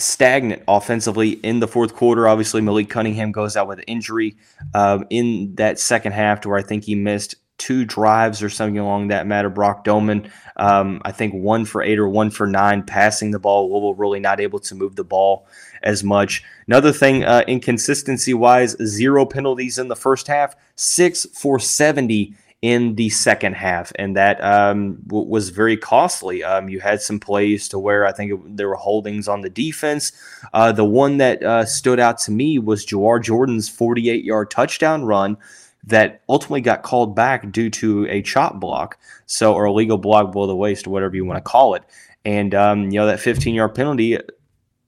stagnant 0.01 0.63
offensively 0.67 1.31
in 1.31 1.59
the 1.59 1.67
fourth 1.67 1.95
quarter. 1.95 2.27
Obviously, 2.27 2.61
Malik 2.61 2.89
Cunningham 2.89 3.31
goes 3.31 3.55
out 3.55 3.67
with 3.67 3.83
injury 3.87 4.35
um, 4.73 5.05
in 5.09 5.55
that 5.55 5.79
second 5.79 6.13
half, 6.13 6.41
to 6.41 6.49
where 6.49 6.57
I 6.57 6.63
think 6.63 6.83
he 6.83 6.95
missed 6.95 7.35
two 7.61 7.85
drives 7.85 8.41
or 8.41 8.49
something 8.49 8.79
along 8.79 9.09
that 9.09 9.27
matter. 9.27 9.47
Brock 9.47 9.85
Domann, 9.85 10.31
um, 10.57 10.99
I 11.05 11.11
think 11.11 11.35
one 11.35 11.63
for 11.63 11.83
eight 11.83 11.99
or 11.99 12.09
one 12.09 12.31
for 12.31 12.47
nine 12.47 12.81
passing 12.81 13.29
the 13.29 13.39
ball. 13.39 13.69
Louisville 13.69 13.93
really 13.93 14.19
not 14.19 14.39
able 14.39 14.59
to 14.61 14.73
move 14.73 14.95
the 14.95 15.03
ball 15.03 15.45
as 15.83 16.03
much. 16.03 16.43
Another 16.65 16.91
thing, 16.91 17.23
uh, 17.23 17.43
inconsistency 17.47 18.33
wise, 18.33 18.75
zero 18.83 19.27
penalties 19.27 19.77
in 19.77 19.89
the 19.89 19.95
first 19.95 20.25
half, 20.27 20.55
six 20.75 21.27
for 21.33 21.59
70 21.59 22.33
in 22.61 22.93
the 22.93 23.09
second 23.09 23.53
half, 23.53 23.91
and 23.95 24.15
that 24.15 24.41
um, 24.43 24.95
w- 25.07 25.27
was 25.27 25.49
very 25.49 25.75
costly. 25.75 26.43
Um, 26.43 26.69
you 26.69 26.79
had 26.79 27.01
some 27.01 27.19
plays 27.19 27.67
to 27.69 27.79
where 27.79 28.05
I 28.05 28.11
think 28.11 28.31
it, 28.31 28.57
there 28.57 28.69
were 28.69 28.75
holdings 28.75 29.27
on 29.27 29.41
the 29.41 29.49
defense. 29.49 30.11
Uh, 30.53 30.71
the 30.71 30.85
one 30.85 31.17
that 31.17 31.41
uh, 31.41 31.65
stood 31.65 31.99
out 31.99 32.19
to 32.19 32.31
me 32.31 32.59
was 32.59 32.85
Jawhar 32.85 33.21
Jordan's 33.21 33.67
48 33.67 34.23
yard 34.23 34.51
touchdown 34.51 35.05
run 35.05 35.37
that 35.85 36.21
ultimately 36.29 36.61
got 36.61 36.83
called 36.83 37.15
back 37.15 37.51
due 37.51 37.71
to 37.71 38.07
a 38.07 38.21
chop 38.21 38.59
block, 38.59 38.99
so 39.25 39.55
or 39.55 39.65
a 39.65 39.73
legal 39.73 39.97
block 39.97 40.31
below 40.31 40.45
the 40.45 40.55
waist, 40.55 40.85
whatever 40.85 41.15
you 41.15 41.25
want 41.25 41.43
to 41.43 41.49
call 41.49 41.73
it. 41.73 41.83
And 42.23 42.53
um, 42.53 42.91
you 42.91 42.99
know 42.99 43.07
that 43.07 43.19
15 43.19 43.55
yard 43.55 43.73
penalty 43.73 44.19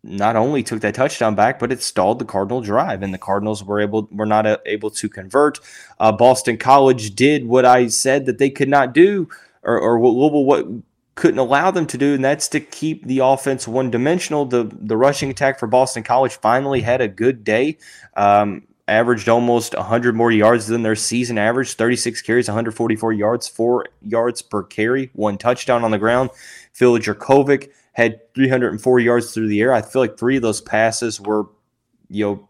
not 0.04 0.36
only 0.36 0.64
took 0.64 0.82
that 0.82 0.96
touchdown 0.96 1.34
back, 1.34 1.60
but 1.60 1.72
it 1.72 1.82
stalled 1.82 2.20
the 2.20 2.26
Cardinal 2.26 2.62
drive, 2.62 3.02
and 3.02 3.14
the 3.14 3.18
Cardinals 3.18 3.64
were 3.64 3.80
able 3.80 4.10
were 4.12 4.26
not 4.26 4.46
uh, 4.46 4.58
able 4.66 4.90
to 4.92 5.08
convert. 5.08 5.60
Uh, 6.00 6.12
Boston 6.12 6.58
College 6.58 7.16
did 7.16 7.48
what 7.48 7.66
I 7.66 7.88
said 7.88 8.26
that 8.26 8.38
they 8.38 8.50
could 8.50 8.70
not 8.70 8.94
do, 8.94 9.30
or, 9.64 9.80
or 9.80 9.98
what 9.98 10.32
what 10.32 10.68
couldn't 11.16 11.40
allow 11.40 11.72
them 11.72 11.86
to 11.88 11.98
do, 11.98 12.16
and 12.16 12.26
that's 12.26 12.50
to 12.50 12.60
keep 12.60 13.06
the 13.06 13.20
offense 13.20 13.68
one 13.68 13.90
dimensional. 13.90 14.46
The 14.46 14.70
the 14.74 14.98
rushing 14.98 15.30
attack 15.30 15.58
for 15.58 15.68
Boston 15.68 16.04
College 16.04 16.36
finally 16.36 16.82
had 16.82 17.00
a 17.00 17.08
good 17.08 17.44
day. 17.44 17.78
Um, 18.16 18.68
averaged 18.90 19.30
almost 19.30 19.74
100 19.74 20.14
more 20.14 20.30
yards 20.30 20.68
than 20.68 20.84
their 20.84 20.94
season 20.94 21.38
average 21.38 21.76
36 21.76 22.22
carries 22.22 22.50
144 22.50 23.14
yards 23.14 23.48
4 23.48 23.86
yards 24.02 24.42
per 24.42 24.62
carry 24.62 25.10
one 25.14 25.38
touchdown 25.38 25.86
on 25.86 25.92
the 25.92 25.98
ground 25.98 26.30
phil 26.74 26.98
Jurkovec 26.98 27.70
had 27.94 28.34
304 28.34 29.00
yards 29.00 29.34
through 29.34 29.48
the 29.48 29.62
air. 29.62 29.74
I 29.74 29.82
feel 29.82 30.02
like 30.02 30.18
three 30.18 30.36
of 30.36 30.42
those 30.42 30.62
passes 30.62 31.22
were, 31.22 31.46
you 32.10 32.26
know, 32.26 32.50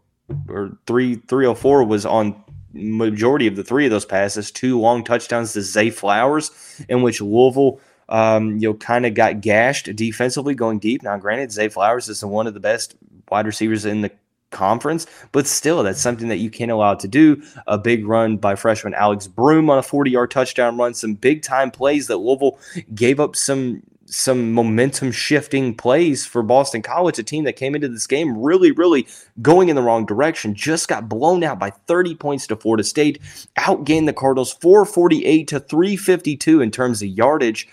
or 0.50 0.78
three 0.88 1.16
304 1.16 1.84
was 1.84 2.06
on 2.06 2.42
majority 2.74 3.48
of 3.48 3.56
the 3.56 3.64
three 3.64 3.86
of 3.86 3.92
those 3.92 4.06
passes. 4.06 4.52
Two 4.52 4.80
long 4.80 5.04
touchdowns 5.04 5.54
to 5.54 5.62
Zay 5.62 5.90
Flowers, 5.90 6.52
in 6.90 7.02
which 7.02 7.22
Louisville, 7.22 7.80
um, 8.10 8.58
you 8.58 8.70
know, 8.70 8.74
kind 8.74 9.06
of 9.06 9.14
got 9.14 9.42
gashed 9.42 9.94
defensively 9.96 10.56
going 10.56 10.80
deep. 10.80 11.04
Now, 11.04 11.18
granted, 11.18 11.52
Zay 11.52 11.70
Flowers 11.70 12.10
is 12.10 12.24
one 12.24 12.48
of 12.48 12.54
the 12.54 12.60
best 12.60 12.96
wide 13.30 13.46
receivers 13.46 13.86
in 13.86 14.02
the 14.02 14.12
conference, 14.50 15.08
but 15.32 15.48
still, 15.48 15.84
that's 15.84 16.02
something 16.02 16.30
that 16.30 16.38
you 16.38 16.50
can't 16.50 16.72
allow 16.72 16.94
to 16.94 17.08
do. 17.08 17.42
A 17.68 17.78
big 17.78 18.08
run 18.08 18.38
by 18.38 18.56
freshman 18.56 18.94
Alex 18.94 19.28
Broome 19.28 19.70
on 19.70 19.80
a 19.80 19.84
40 19.84 20.12
yard 20.12 20.32
touchdown 20.32 20.78
run, 20.78 20.94
some 20.94 21.16
big 21.16 21.42
time 21.42 21.72
plays 21.72 22.08
that 22.08 22.18
Louisville 22.18 22.58
gave 22.94 23.20
up 23.20 23.36
some 23.36 23.84
some 24.14 24.54
momentum 24.54 25.12
shifting 25.12 25.74
plays 25.74 26.26
for 26.26 26.44
Boston 26.44 26.84
College, 26.84 27.18
a 27.18 27.24
team 27.24 27.46
that 27.46 27.56
came 27.56 27.74
into 27.74 27.88
this 27.88 28.06
game 28.06 28.38
really, 28.38 28.72
really 28.72 29.08
going 29.42 29.70
in 29.70 29.76
the 29.76 29.82
wrong 29.82 30.06
direction. 30.06 30.54
Just 30.54 30.88
got 30.88 31.10
blown 31.10 31.44
out 31.44 31.58
by 31.58 31.72
30 31.72 32.16
points 32.16 32.46
to 32.48 32.56
Florida 32.56 32.84
State, 32.84 33.20
outgained 33.58 34.06
the 34.06 34.14
Cardinals 34.14 34.54
448 34.54 35.48
to 35.48 35.60
352 35.60 36.62
in 36.62 36.70
terms 36.70 37.02
of 37.02 37.10
yardage. 37.10 37.68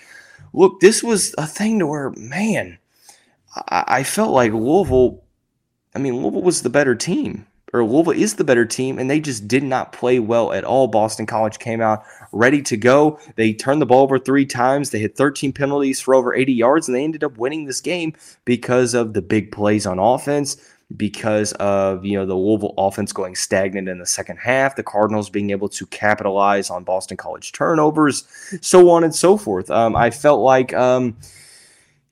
Look, 0.54 0.80
this 0.80 1.02
was 1.02 1.34
a 1.36 1.46
thing 1.46 1.78
to 1.78 1.86
where, 1.86 2.10
man, 2.16 2.78
I, 3.68 3.84
I 3.86 4.02
felt 4.02 4.32
like 4.32 4.52
Louisville. 4.52 5.22
I 5.94 5.98
mean, 5.98 6.16
Louisville 6.16 6.42
was 6.42 6.62
the 6.62 6.70
better 6.70 6.94
team 6.94 7.46
or 7.72 7.84
Louisville 7.84 8.12
is 8.12 8.34
the 8.34 8.44
better 8.44 8.64
team, 8.64 8.98
and 8.98 9.10
they 9.10 9.20
just 9.20 9.46
did 9.46 9.62
not 9.62 9.92
play 9.92 10.18
well 10.18 10.52
at 10.52 10.64
all. 10.64 10.88
Boston 10.88 11.26
College 11.26 11.58
came 11.58 11.80
out 11.80 12.04
ready 12.32 12.62
to 12.62 12.76
go. 12.76 13.18
They 13.36 13.52
turned 13.52 13.80
the 13.80 13.86
ball 13.86 14.02
over 14.02 14.18
three 14.18 14.46
times. 14.46 14.90
They 14.90 15.00
had 15.00 15.16
13 15.16 15.52
penalties 15.52 16.00
for 16.00 16.14
over 16.14 16.34
80 16.34 16.52
yards, 16.52 16.88
and 16.88 16.96
they 16.96 17.04
ended 17.04 17.24
up 17.24 17.38
winning 17.38 17.66
this 17.66 17.80
game 17.80 18.14
because 18.44 18.94
of 18.94 19.14
the 19.14 19.22
big 19.22 19.52
plays 19.52 19.86
on 19.86 19.98
offense. 19.98 20.56
Because 20.96 21.52
of 21.52 22.04
you 22.04 22.18
know 22.18 22.26
the 22.26 22.34
Louisville 22.34 22.74
offense 22.76 23.12
going 23.12 23.36
stagnant 23.36 23.88
in 23.88 24.00
the 24.00 24.06
second 24.06 24.38
half, 24.38 24.74
the 24.74 24.82
Cardinals 24.82 25.30
being 25.30 25.50
able 25.50 25.68
to 25.68 25.86
capitalize 25.86 26.68
on 26.68 26.82
Boston 26.82 27.16
College 27.16 27.52
turnovers, 27.52 28.26
so 28.60 28.90
on 28.90 29.04
and 29.04 29.14
so 29.14 29.36
forth. 29.36 29.70
Um, 29.70 29.94
I 29.94 30.10
felt 30.10 30.40
like 30.40 30.74
um, 30.74 31.16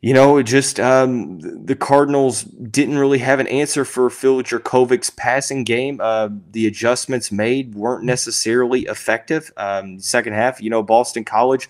you 0.00 0.14
know, 0.14 0.36
it 0.36 0.44
just 0.44 0.78
um, 0.78 1.40
the 1.40 1.74
Cardinals 1.74 2.44
didn't 2.44 2.98
really 2.98 3.18
have 3.18 3.40
an 3.40 3.48
answer 3.48 3.84
for 3.84 4.08
Phil 4.10 4.42
Jurkovec's 4.42 5.10
passing 5.10 5.64
game. 5.64 6.00
Uh, 6.00 6.28
the 6.52 6.68
adjustments 6.68 7.32
made 7.32 7.74
weren't 7.74 8.04
necessarily 8.04 8.82
effective. 8.82 9.50
Um, 9.56 9.98
second 9.98 10.34
half, 10.34 10.62
you 10.62 10.70
know, 10.70 10.84
Boston 10.84 11.24
College 11.24 11.68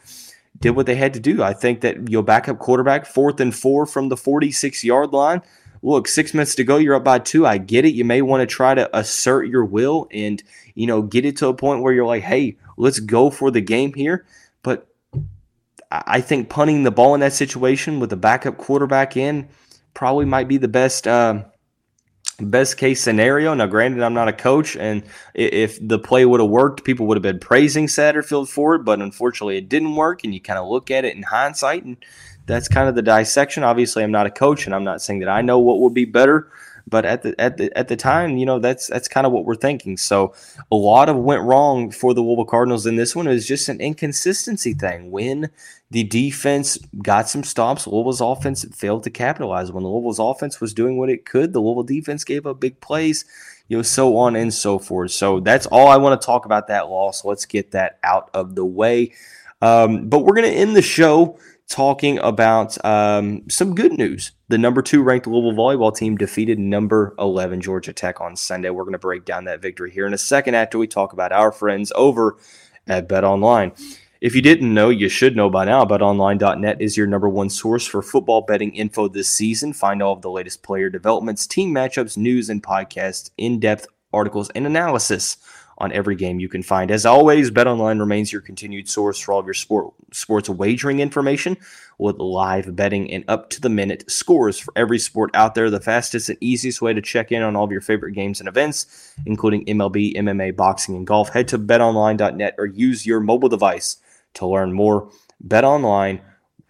did 0.61 0.71
what 0.71 0.85
they 0.85 0.97
had 0.97 1.15
to 1.15 1.21
do. 1.21 1.43
I 1.43 1.55
think 1.55 1.81
that 1.81 2.11
your 2.11 2.23
backup 2.23 2.59
quarterback, 2.59 3.07
fourth 3.07 3.41
and 3.41 3.55
four 3.55 3.87
from 3.87 4.11
the 4.11 4.17
46 4.17 4.85
yard 4.85 5.13
line. 5.13 5.41
Look, 5.81 6.09
six 6.09 6.35
minutes 6.35 6.57
to 6.57 6.65
go, 6.65 6.77
you're 6.77 6.97
up 6.97 7.05
by 7.05 7.21
two. 7.21 7.47
I 7.47 7.57
get 7.57 7.85
it. 7.85 7.95
You 7.95 8.05
may 8.05 8.21
want 8.21 8.41
to 8.41 8.47
try 8.47 8.75
to 8.75 8.95
assert 8.99 9.49
your 9.49 9.65
will 9.65 10.09
and, 10.11 10.43
you 10.75 10.87
know, 10.87 11.03
get 11.03 11.25
it 11.25 11.37
to 11.39 11.47
a 11.47 11.55
point 11.55 11.83
where 11.83 11.93
you're 11.93 12.05
like, 12.05 12.25
hey, 12.25 12.57
let's 12.77 12.99
go 12.99 13.31
for 13.31 13.51
the 13.53 13.61
game 13.61 13.95
here. 13.95 14.27
I 15.91 16.21
think 16.21 16.51
punting 16.51 16.83
the 16.83 16.91
ball 16.91 17.15
in 17.15 17.21
that 17.21 17.33
situation 17.33 17.99
with 18.01 18.13
a 18.13 18.17
backup 18.17 18.59
quarterback 18.59 19.17
in 19.17 19.49
probably 19.95 20.27
might 20.27 20.47
be 20.47 20.59
the 20.59 20.69
best 20.69 21.07
uh, 21.07 21.45
best 22.41 22.77
case 22.77 23.03
scenario. 23.03 23.55
Now, 23.55 23.67
granted, 23.67 24.03
I'm 24.03 24.15
not 24.15 24.29
a 24.29 24.33
coach, 24.33 24.77
and 24.77 25.03
if 25.35 25.79
the 25.81 25.99
play 25.99 26.25
would 26.27 26.41
have 26.41 26.51
worked, 26.51 26.85
people 26.85 27.07
would 27.07 27.17
have 27.17 27.23
been 27.23 27.41
praising 27.41 27.87
Satterfield 27.87 28.49
for 28.49 28.75
it. 28.75 28.85
But 28.85 29.01
unfortunately, 29.01 29.57
it 29.57 29.69
didn't 29.69 29.97
work, 29.97 30.25
and 30.25 30.35
you 30.35 30.41
kind 30.41 30.59
of 30.59 30.69
look 30.69 30.91
at 30.91 31.05
it 31.05 31.17
in 31.17 31.23
hindsight, 31.23 31.85
and 31.85 31.97
that's 32.47 32.69
kind 32.69 32.89
of 32.89 32.95
the 32.95 33.03
dissection. 33.03 33.65
Obviously, 33.65 34.05
I'm 34.05 34.13
not 34.13 34.27
a 34.27 34.31
coach, 34.31 34.67
and 34.67 34.75
I'm 34.75 34.85
not 34.85 35.03
saying 35.03 35.21
that 35.21 35.29
I 35.29 35.43
know 35.43 35.59
what 35.59 35.81
would 35.81 35.95
be 35.95 36.05
better. 36.05 36.51
But 36.87 37.05
at 37.05 37.23
the 37.23 37.39
at 37.39 37.59
the 37.59 37.77
at 37.77 37.89
the 37.89 37.97
time, 37.97 38.39
you 38.39 38.47
know, 38.47 38.59
that's 38.59 38.87
that's 38.87 39.09
kind 39.09 39.27
of 39.27 39.33
what 39.33 39.45
we're 39.45 39.57
thinking. 39.57 39.99
So 39.99 40.33
a 40.73 40.77
lot 40.77 41.11
of 41.11 41.17
went 41.17 41.43
wrong 41.43 41.91
for 41.91 42.15
the 42.15 42.23
Louisville 42.23 42.47
Cardinals 42.47 42.87
in 42.87 42.97
this 42.97 43.15
one. 43.15 43.27
It 43.27 43.33
was 43.33 43.47
just 43.47 43.69
an 43.69 43.79
inconsistency 43.81 44.73
thing. 44.73 45.11
When 45.11 45.51
the 45.91 46.05
defense 46.05 46.79
got 47.03 47.29
some 47.29 47.43
stops, 47.43 47.87
Louisville's 47.87 48.21
offense 48.21 48.65
failed 48.75 49.05
to 49.05 49.11
capitalize. 49.11 49.73
When 49.73 49.85
Louisville's 49.85 50.19
offense 50.19 50.61
was 50.61 50.75
doing 50.75 50.99
what 50.99 51.09
it 51.09 51.25
could, 51.25 51.53
the 51.53 51.61
Louisville 51.61 51.83
defense 51.83 52.25
gave 52.25 52.47
up 52.47 52.61
big 52.61 52.81
plays, 52.81 53.25
you 53.69 53.77
know, 53.79 53.83
so 53.83 54.17
on 54.17 54.37
and 54.37 54.53
so 54.53 54.79
forth. 54.79 55.13
So 55.13 55.41
that's 55.41 55.67
all 55.67 55.89
I 55.89 55.97
want 55.97 56.21
to 56.21 56.25
talk 56.25 56.45
about 56.45 56.69
that 56.69 56.89
loss. 56.89 57.25
Let's 57.25 57.47
get 57.47 57.71
that 57.71 57.99
out 58.03 58.31
of 58.35 58.55
the 58.55 58.67
way. 58.67 59.13
Um, 59.63 60.09
but 60.09 60.21
we're 60.21 60.35
going 60.35 60.51
to 60.51 60.57
end 60.57 60.77
the 60.77 60.83
show 60.83 61.39
talking 61.69 62.19
about 62.19 62.83
um, 62.85 63.49
some 63.49 63.75
good 63.75 63.93
news. 63.93 64.33
The 64.49 64.59
number 64.59 64.83
two 64.83 65.03
ranked 65.03 65.27
Louisville 65.27 65.53
volleyball 65.53 65.95
team 65.95 66.17
defeated 66.17 66.59
number 66.59 67.15
11 67.19 67.61
Georgia 67.61 67.93
Tech 67.93 68.21
on 68.21 68.37
Sunday. 68.37 68.71
We're 68.71 68.85
going 68.85 68.93
to 68.93 68.99
break 68.99 69.25
down 69.25 69.45
that 69.45 69.63
victory 69.63 69.91
here 69.91 70.07
in 70.07 70.15
a 70.15 70.19
second 70.19 70.55
after 70.55 70.79
we 70.79 70.87
talk 70.87 71.13
about 71.13 71.33
our 71.33 71.53
friends 71.53 71.93
over 71.95 72.37
at 72.87 73.09
BetOnline. 73.09 73.99
If 74.21 74.35
you 74.35 74.43
didn't 74.43 74.75
know, 74.75 74.89
you 74.89 75.09
should 75.09 75.37
know 75.37 75.49
by 75.49 75.65
now. 75.65 75.85
BetOnline.net 75.85 76.83
is 76.83 76.97
your 76.97 77.07
number 77.07 77.29
one 77.29 77.49
source 77.49 77.87
for 77.87 78.03
football 78.03 78.41
betting 78.41 78.75
info 78.75 79.07
this 79.07 79.29
season. 79.29 79.73
Find 79.73 80.03
all 80.03 80.15
of 80.15 80.23
the 80.23 80.31
latest 80.31 80.65
player 80.65 80.91
developments, 80.91 81.47
team 81.47 81.73
matchups, 81.73 82.17
news, 82.17 82.51
and 82.51 82.61
podcasts, 82.61 83.31
in 83.39 83.61
depth 83.61 83.87
articles, 84.13 84.51
and 84.57 84.67
analysis 84.67 85.37
on 85.81 85.93
every 85.93 86.17
game 86.17 86.41
you 86.41 86.49
can 86.49 86.65
find. 86.65 86.91
As 86.91 87.07
always, 87.07 87.53
BetOnline 87.53 88.01
remains 88.01 88.33
your 88.33 88.41
continued 88.41 88.89
source 88.89 89.21
for 89.21 89.35
all 89.35 89.39
of 89.39 89.47
your 89.47 89.55
sport 89.55 89.95
sports 90.13 90.49
wagering 90.49 90.99
information 90.99 91.57
with 91.99 92.19
live 92.19 92.75
betting 92.75 93.09
and 93.13 93.25
up 93.29 93.51
to 93.51 93.61
the 93.61 93.69
minute 93.69 94.11
scores 94.11 94.59
for 94.59 94.73
every 94.75 94.99
sport 94.99 95.31
out 95.35 95.55
there. 95.55 95.71
The 95.71 95.79
fastest 95.79 96.29
and 96.29 96.39
easiest 96.41 96.83
way 96.83 96.93
to 96.93 97.01
check 97.01 97.31
in 97.31 97.43
on 97.43 97.55
all 97.55 97.63
of 97.63 97.71
your 97.71 97.81
favorite 97.81 98.15
games 98.15 98.41
and 98.41 98.49
events, 98.49 99.15
including 99.27 99.65
MLB, 99.67 100.17
MMA, 100.17 100.57
boxing, 100.57 100.97
and 100.97 101.07
golf. 101.07 101.29
Head 101.29 101.47
to 101.49 101.59
betonline.net 101.59 102.57
or 102.59 102.67
use 102.67 103.07
your 103.07 103.21
mobile 103.21 103.49
device 103.49 103.99
to 104.39 104.47
learn 104.47 104.73
more. 104.73 105.11
bet 105.41 105.65
online 105.65 106.21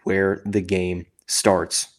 where 0.04 0.42
the 0.44 0.60
game 0.60 1.06
starts. 1.26 1.98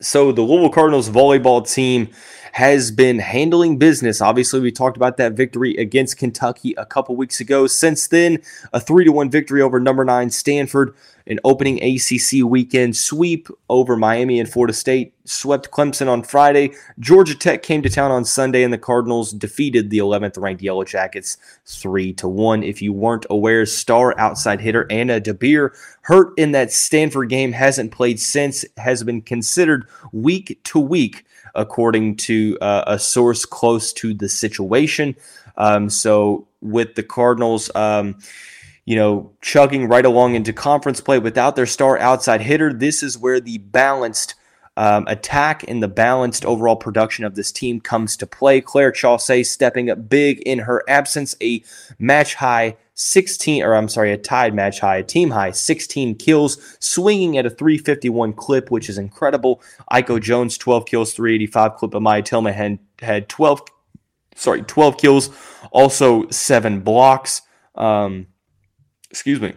So 0.00 0.32
the 0.32 0.42
Louisville 0.42 0.70
Cardinals 0.70 1.08
volleyball 1.08 1.70
team 1.70 2.08
has 2.52 2.90
been 2.90 3.18
handling 3.18 3.78
business. 3.78 4.20
Obviously, 4.20 4.60
we 4.60 4.70
talked 4.70 4.98
about 4.98 5.16
that 5.16 5.32
victory 5.32 5.74
against 5.76 6.18
Kentucky 6.18 6.74
a 6.76 6.84
couple 6.84 7.16
weeks 7.16 7.40
ago. 7.40 7.66
Since 7.66 8.08
then, 8.08 8.42
a 8.74 8.80
3 8.80 9.04
to 9.04 9.12
1 9.12 9.30
victory 9.30 9.62
over 9.62 9.80
number 9.80 10.04
9 10.04 10.28
Stanford, 10.28 10.94
an 11.26 11.40
opening 11.44 11.82
ACC 11.82 12.44
weekend 12.44 12.94
sweep 12.94 13.48
over 13.70 13.96
Miami 13.96 14.38
and 14.38 14.46
Florida 14.46 14.74
State, 14.74 15.14
swept 15.24 15.70
Clemson 15.70 16.08
on 16.08 16.22
Friday. 16.22 16.72
Georgia 16.98 17.34
Tech 17.34 17.62
came 17.62 17.80
to 17.80 17.88
town 17.88 18.10
on 18.10 18.22
Sunday, 18.22 18.62
and 18.64 18.72
the 18.72 18.76
Cardinals 18.76 19.32
defeated 19.32 19.88
the 19.88 19.98
11th 19.98 20.36
ranked 20.36 20.60
Yellow 20.60 20.84
Jackets 20.84 21.38
3 21.64 22.12
to 22.14 22.28
1. 22.28 22.62
If 22.62 22.82
you 22.82 22.92
weren't 22.92 23.24
aware, 23.30 23.64
star 23.64 24.14
outside 24.18 24.60
hitter 24.60 24.86
Anna 24.90 25.22
DeBeer, 25.22 25.70
hurt 26.02 26.34
in 26.36 26.52
that 26.52 26.70
Stanford 26.70 27.30
game, 27.30 27.52
hasn't 27.52 27.92
played 27.92 28.20
since, 28.20 28.62
has 28.76 29.02
been 29.02 29.22
considered 29.22 29.88
week 30.12 30.60
to 30.64 30.78
week 30.78 31.24
according 31.54 32.16
to 32.16 32.58
uh, 32.60 32.84
a 32.86 32.98
source 32.98 33.44
close 33.44 33.92
to 33.94 34.14
the 34.14 34.28
situation. 34.28 35.16
Um, 35.56 35.90
so 35.90 36.46
with 36.60 36.94
the 36.94 37.02
Cardinals, 37.02 37.70
um, 37.74 38.18
you 38.84 38.96
know, 38.96 39.32
chugging 39.40 39.88
right 39.88 40.04
along 40.04 40.34
into 40.34 40.52
conference 40.52 41.00
play 41.00 41.18
without 41.18 41.56
their 41.56 41.66
star 41.66 41.98
outside 41.98 42.40
hitter, 42.40 42.72
this 42.72 43.02
is 43.02 43.18
where 43.18 43.40
the 43.40 43.58
balanced 43.58 44.34
um, 44.76 45.06
attack 45.06 45.64
and 45.68 45.82
the 45.82 45.88
balanced 45.88 46.44
overall 46.44 46.76
production 46.76 47.24
of 47.24 47.34
this 47.34 47.52
team 47.52 47.80
comes 47.80 48.16
to 48.16 48.26
play. 48.26 48.60
Claire 48.60 48.92
Chaussee 48.92 49.44
stepping 49.44 49.90
up 49.90 50.08
big 50.08 50.40
in 50.40 50.60
her 50.60 50.82
absence, 50.88 51.36
a 51.42 51.62
match 51.98 52.34
high 52.36 52.76
16, 52.94 53.62
or 53.62 53.74
I'm 53.74 53.88
sorry, 53.88 54.12
a 54.12 54.18
tied 54.18 54.54
match 54.54 54.80
high, 54.80 54.98
a 54.98 55.02
team 55.02 55.30
high 55.30 55.50
16 55.50 56.16
kills, 56.16 56.76
swinging 56.80 57.38
at 57.38 57.46
a 57.46 57.50
351 57.50 58.32
clip, 58.34 58.70
which 58.70 58.88
is 58.88 58.98
incredible. 58.98 59.62
Aiko 59.90 60.20
Jones, 60.20 60.58
12 60.58 60.86
kills, 60.86 61.14
385 61.14 61.76
clip. 61.76 61.90
Amaya 61.92 62.24
Tillman 62.24 62.54
had, 62.54 62.78
had 63.00 63.28
12, 63.28 63.62
sorry, 64.34 64.62
12 64.62 64.98
kills, 64.98 65.30
also 65.70 66.28
seven 66.28 66.80
blocks. 66.80 67.42
Um, 67.74 68.26
excuse 69.10 69.40
me. 69.40 69.54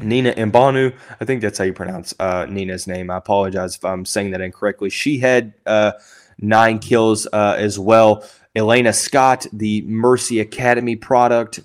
Nina 0.00 0.32
Mbanu, 0.34 0.94
I 1.20 1.24
think 1.24 1.42
that's 1.42 1.58
how 1.58 1.64
you 1.64 1.72
pronounce 1.72 2.14
uh, 2.20 2.46
Nina's 2.48 2.86
name. 2.86 3.10
I 3.10 3.16
apologize 3.16 3.76
if 3.76 3.84
I'm 3.84 4.04
saying 4.04 4.30
that 4.30 4.40
incorrectly. 4.40 4.90
She 4.90 5.18
had 5.18 5.54
uh, 5.66 5.92
nine 6.38 6.78
kills 6.78 7.26
uh, 7.32 7.56
as 7.58 7.78
well. 7.78 8.24
Elena 8.54 8.92
Scott, 8.92 9.46
the 9.52 9.82
Mercy 9.82 10.40
Academy 10.40 10.96
product, 10.96 11.60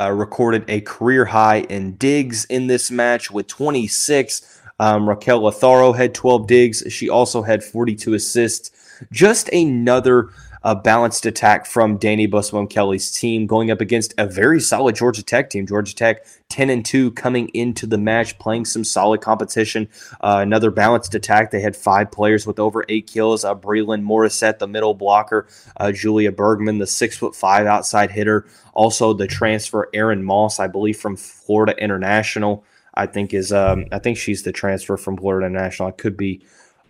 uh, 0.00 0.10
recorded 0.10 0.64
a 0.68 0.80
career 0.82 1.24
high 1.24 1.60
in 1.60 1.96
digs 1.96 2.44
in 2.46 2.66
this 2.66 2.90
match 2.90 3.30
with 3.30 3.46
26. 3.46 4.62
Um, 4.80 5.08
Raquel 5.08 5.40
Lázaro 5.40 5.96
had 5.96 6.14
12 6.14 6.46
digs. 6.46 6.82
She 6.88 7.08
also 7.08 7.42
had 7.42 7.62
42 7.62 8.14
assists. 8.14 8.70
Just 9.12 9.48
another 9.52 10.30
a 10.64 10.74
balanced 10.74 11.26
attack 11.26 11.66
from 11.66 11.98
Dani 11.98 12.26
Busboom 12.28 12.68
Kelly's 12.70 13.12
team 13.12 13.46
going 13.46 13.70
up 13.70 13.82
against 13.82 14.14
a 14.16 14.26
very 14.26 14.60
solid 14.60 14.96
Georgia 14.96 15.22
Tech 15.22 15.50
team. 15.50 15.66
Georgia 15.66 15.94
Tech 15.94 16.24
10 16.48 16.70
and 16.70 16.84
2 16.84 17.10
coming 17.12 17.48
into 17.48 17.86
the 17.86 17.98
match, 17.98 18.38
playing 18.38 18.64
some 18.64 18.82
solid 18.82 19.20
competition. 19.20 19.86
Uh, 20.22 20.38
another 20.40 20.70
balanced 20.70 21.14
attack. 21.14 21.50
They 21.50 21.60
had 21.60 21.76
five 21.76 22.10
players 22.10 22.46
with 22.46 22.58
over 22.58 22.82
eight 22.88 23.06
kills. 23.06 23.44
Uh, 23.44 23.54
Breland 23.54 24.04
Morissette, 24.04 24.58
the 24.58 24.66
middle 24.66 24.94
blocker. 24.94 25.46
Uh, 25.76 25.92
Julia 25.92 26.32
Bergman, 26.32 26.78
the 26.78 26.86
six 26.86 27.18
foot 27.18 27.36
five 27.36 27.66
outside 27.66 28.10
hitter. 28.10 28.46
Also 28.72 29.12
the 29.12 29.26
transfer 29.26 29.90
Aaron 29.92 30.24
Moss, 30.24 30.58
I 30.58 30.66
believe 30.66 30.96
from 30.96 31.16
Florida 31.16 31.74
International. 31.76 32.64
I 32.94 33.06
think 33.06 33.34
is 33.34 33.52
um, 33.52 33.86
I 33.92 33.98
think 33.98 34.16
she's 34.16 34.44
the 34.44 34.52
transfer 34.52 34.96
from 34.96 35.16
Florida 35.16 35.46
International. 35.46 35.88
I 35.88 35.92
could 35.92 36.16
be 36.16 36.42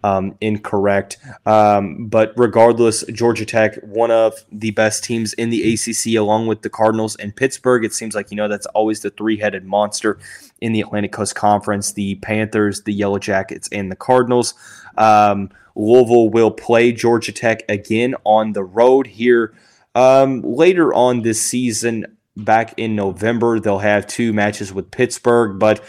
um, 0.04 0.36
incorrect. 0.42 1.16
Um, 1.46 2.08
but 2.08 2.34
regardless, 2.36 3.04
Georgia 3.06 3.46
Tech, 3.46 3.76
one 3.82 4.10
of 4.10 4.34
the 4.52 4.70
best 4.70 5.02
teams 5.02 5.32
in 5.32 5.48
the 5.48 5.72
ACC, 5.72 6.18
along 6.20 6.46
with 6.46 6.60
the 6.60 6.68
Cardinals 6.68 7.16
and 7.16 7.34
Pittsburgh. 7.34 7.86
It 7.86 7.94
seems 7.94 8.14
like, 8.14 8.30
you 8.30 8.36
know, 8.36 8.46
that's 8.46 8.66
always 8.66 9.00
the 9.00 9.08
three 9.08 9.38
headed 9.38 9.64
monster 9.64 10.18
in 10.60 10.74
the 10.74 10.82
Atlantic 10.82 11.12
Coast 11.12 11.34
Conference 11.34 11.92
the 11.92 12.16
Panthers, 12.16 12.82
the 12.82 12.92
Yellow 12.92 13.18
Jackets, 13.18 13.66
and 13.72 13.90
the 13.90 13.96
Cardinals. 13.96 14.52
Um, 14.98 15.48
Louisville 15.74 16.28
will 16.28 16.50
play 16.50 16.92
Georgia 16.92 17.32
Tech 17.32 17.62
again 17.70 18.14
on 18.24 18.52
the 18.52 18.62
road 18.62 19.06
here 19.06 19.54
um, 19.94 20.42
later 20.42 20.92
on 20.92 21.22
this 21.22 21.40
season. 21.40 22.18
Back 22.36 22.74
in 22.76 22.94
November, 22.94 23.58
they'll 23.58 23.78
have 23.78 24.06
two 24.06 24.34
matches 24.34 24.70
with 24.70 24.90
Pittsburgh, 24.90 25.58
but 25.58 25.82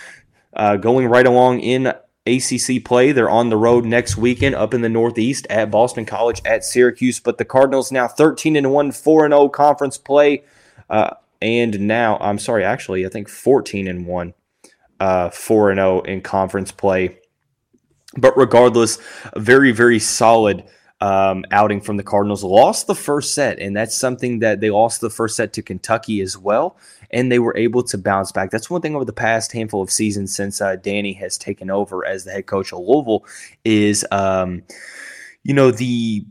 uh, 0.54 0.78
going 0.78 1.08
right 1.08 1.26
along 1.26 1.60
in 1.60 1.94
ACC 2.28 2.84
play. 2.84 3.12
They're 3.12 3.30
on 3.30 3.50
the 3.50 3.58
road 3.58 3.86
next 3.86 4.18
weekend 4.18 4.56
up 4.56 4.74
in 4.74 4.82
the 4.82 4.90
Northeast 4.90 5.46
at 5.50 5.72
Boston 5.72 6.06
College 6.06 6.42
at 6.46 6.66
Syracuse. 6.66 7.20
But 7.20 7.38
the 7.38 7.46
Cardinals 7.46 7.92
now 7.92 8.08
13 8.08 8.56
and 8.56 8.72
1, 8.72 8.92
4 8.92 9.26
and 9.26 9.34
0 9.34 9.50
conference 9.50 9.98
play. 9.98 10.44
Uh, 10.90 11.12
and 11.42 11.82
now, 11.82 12.18
I'm 12.20 12.40
sorry, 12.40 12.64
actually, 12.64 13.06
I 13.06 13.10
think 13.10 13.30
14 13.30 13.88
and 13.88 14.08
1, 14.08 14.34
uh, 15.00 15.30
4 15.30 15.72
and 15.72 15.78
0 15.78 16.02
in 16.02 16.22
conference 16.22 16.72
play. 16.72 17.20
But 18.18 18.36
regardless, 18.38 18.98
a 19.34 19.40
very, 19.40 19.72
very 19.72 20.00
solid 20.00 20.64
um, 21.02 21.44
outing 21.52 21.82
from 21.82 21.98
the 21.98 22.04
Cardinals. 22.04 22.44
Lost 22.44 22.88
the 22.88 22.96
first 22.96 23.34
set, 23.34 23.60
and 23.60 23.76
that's 23.76 23.96
something 23.96 24.40
that 24.40 24.62
they 24.62 24.70
lost 24.70 25.02
the 25.02 25.10
first 25.10 25.36
set 25.36 25.54
to 25.54 25.62
Kentucky 25.62 26.22
as 26.22 26.38
well 26.38 26.78
and 27.16 27.32
they 27.32 27.40
were 27.40 27.56
able 27.56 27.82
to 27.82 27.98
bounce 27.98 28.34
back. 28.34 28.52
That's 28.52 28.70
one 28.70 28.82
thing 28.82 28.94
over 28.94 29.06
the 29.06 29.14
past 29.14 29.54
handful 29.54 29.82
of 29.82 29.90
seasons 29.90 30.36
since 30.36 30.60
uh, 30.60 30.76
Dani 30.76 31.18
has 31.18 31.38
taken 31.38 31.72
over 31.72 32.06
as 32.06 32.26
the 32.26 32.32
head 32.32 32.46
coach 32.46 32.74
of 32.74 32.80
Louisville 32.80 33.26
is, 33.64 34.06
um, 34.12 34.64
you 35.42 35.54
know, 35.54 35.72
the 35.72 36.26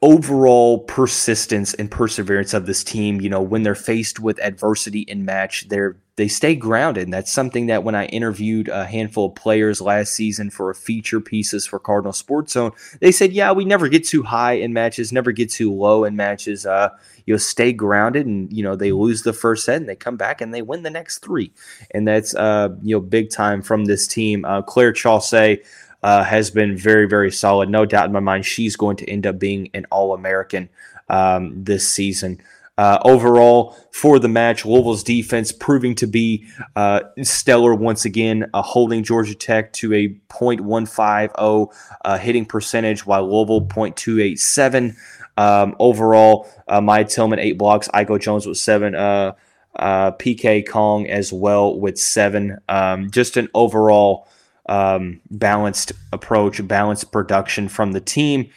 overall 0.00 0.78
persistence 0.78 1.74
and 1.74 1.90
perseverance 1.90 2.54
of 2.54 2.64
this 2.64 2.82
team. 2.82 3.20
You 3.20 3.28
know, 3.28 3.42
when 3.42 3.64
they're 3.64 3.74
faced 3.74 4.18
with 4.18 4.42
adversity 4.42 5.02
in 5.02 5.26
match, 5.26 5.68
they're 5.68 5.98
they 6.20 6.28
stay 6.28 6.54
grounded. 6.54 7.04
And 7.04 7.14
that's 7.14 7.32
something 7.32 7.66
that 7.68 7.82
when 7.82 7.94
I 7.94 8.04
interviewed 8.06 8.68
a 8.68 8.84
handful 8.84 9.28
of 9.28 9.34
players 9.36 9.80
last 9.80 10.12
season 10.12 10.50
for 10.50 10.68
a 10.68 10.74
feature 10.74 11.18
pieces 11.18 11.66
for 11.66 11.78
Cardinal 11.78 12.12
Sports 12.12 12.52
Zone, 12.52 12.72
they 13.00 13.10
said, 13.10 13.32
yeah, 13.32 13.52
we 13.52 13.64
never 13.64 13.88
get 13.88 14.06
too 14.06 14.22
high 14.22 14.52
in 14.52 14.74
matches, 14.74 15.12
never 15.12 15.32
get 15.32 15.50
too 15.50 15.72
low 15.72 16.04
in 16.04 16.16
matches. 16.16 16.66
Uh, 16.66 16.90
you 17.24 17.32
know, 17.32 17.38
stay 17.38 17.72
grounded 17.72 18.26
and, 18.26 18.52
you 18.52 18.62
know, 18.62 18.76
they 18.76 18.92
lose 18.92 19.22
the 19.22 19.32
first 19.32 19.64
set 19.64 19.78
and 19.78 19.88
they 19.88 19.96
come 19.96 20.18
back 20.18 20.42
and 20.42 20.52
they 20.52 20.60
win 20.60 20.82
the 20.82 20.90
next 20.90 21.20
three. 21.20 21.50
And 21.92 22.06
that's, 22.06 22.34
uh, 22.34 22.68
you 22.82 22.94
know, 22.94 23.00
big 23.00 23.30
time 23.30 23.62
from 23.62 23.86
this 23.86 24.06
team. 24.06 24.44
Uh, 24.44 24.60
Claire 24.60 24.92
Chaussee, 24.92 25.62
uh, 26.02 26.22
has 26.22 26.50
been 26.50 26.76
very, 26.76 27.08
very 27.08 27.30
solid. 27.32 27.70
No 27.70 27.86
doubt 27.86 28.06
in 28.06 28.12
my 28.12 28.20
mind, 28.20 28.44
she's 28.44 28.76
going 28.76 28.96
to 28.98 29.08
end 29.08 29.26
up 29.26 29.38
being 29.38 29.70
an 29.72 29.86
All 29.90 30.12
American 30.12 30.68
um, 31.08 31.64
this 31.64 31.88
season. 31.88 32.42
Uh, 32.80 32.98
overall, 33.04 33.76
for 33.92 34.18
the 34.18 34.26
match, 34.26 34.64
Louisville's 34.64 35.04
defense 35.04 35.52
proving 35.52 35.94
to 35.96 36.06
be 36.06 36.46
uh, 36.76 37.00
stellar 37.20 37.74
once 37.74 38.06
again, 38.06 38.48
uh, 38.54 38.62
holding 38.62 39.04
Georgia 39.04 39.34
Tech 39.34 39.70
to 39.74 39.92
a 39.92 40.08
.150 40.30 41.74
uh, 42.06 42.16
hitting 42.16 42.46
percentage, 42.46 43.04
while 43.04 43.30
Louisville 43.30 43.66
.287. 43.66 44.96
Um, 45.36 45.76
overall, 45.78 46.48
uh, 46.68 46.80
Maya 46.80 47.04
Tillman 47.04 47.38
eight 47.38 47.58
blocks, 47.58 47.86
Aiko 47.88 48.18
Jones 48.18 48.46
with 48.46 48.56
seven, 48.56 48.94
uh, 48.94 49.34
PK 49.76 50.66
Kong 50.66 51.06
as 51.06 51.34
well 51.34 51.78
with 51.78 51.98
seven. 51.98 52.60
Um, 52.70 53.10
just 53.10 53.36
an 53.36 53.48
overall 53.52 54.26
um, 54.70 55.20
balanced 55.30 55.92
approach, 56.14 56.66
balanced 56.66 57.12
production 57.12 57.68
from 57.68 57.92
the 57.92 58.00
team, 58.00 58.48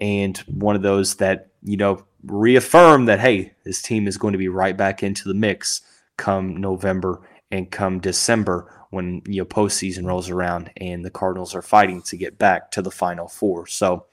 and 0.00 0.38
one 0.46 0.76
of 0.76 0.82
those 0.82 1.16
that 1.16 1.48
you 1.64 1.76
know 1.76 2.04
reaffirm 2.24 3.06
that 3.06 3.20
hey, 3.20 3.52
this 3.64 3.82
team 3.82 4.06
is 4.06 4.18
going 4.18 4.32
to 4.32 4.38
be 4.38 4.48
right 4.48 4.76
back 4.76 5.02
into 5.02 5.28
the 5.28 5.34
mix 5.34 5.82
come 6.16 6.56
November 6.56 7.20
and 7.50 7.70
come 7.70 8.00
December 8.00 8.82
when 8.92 9.22
you 9.26 9.40
know 9.40 9.46
postseason 9.46 10.04
rolls 10.04 10.28
around 10.28 10.70
and 10.76 11.02
the 11.02 11.10
Cardinals 11.10 11.54
are 11.54 11.62
fighting 11.62 12.02
to 12.02 12.16
get 12.16 12.38
back 12.38 12.70
to 12.70 12.82
the 12.82 12.90
Final 12.90 13.26
Four. 13.26 13.66
So 13.66 14.04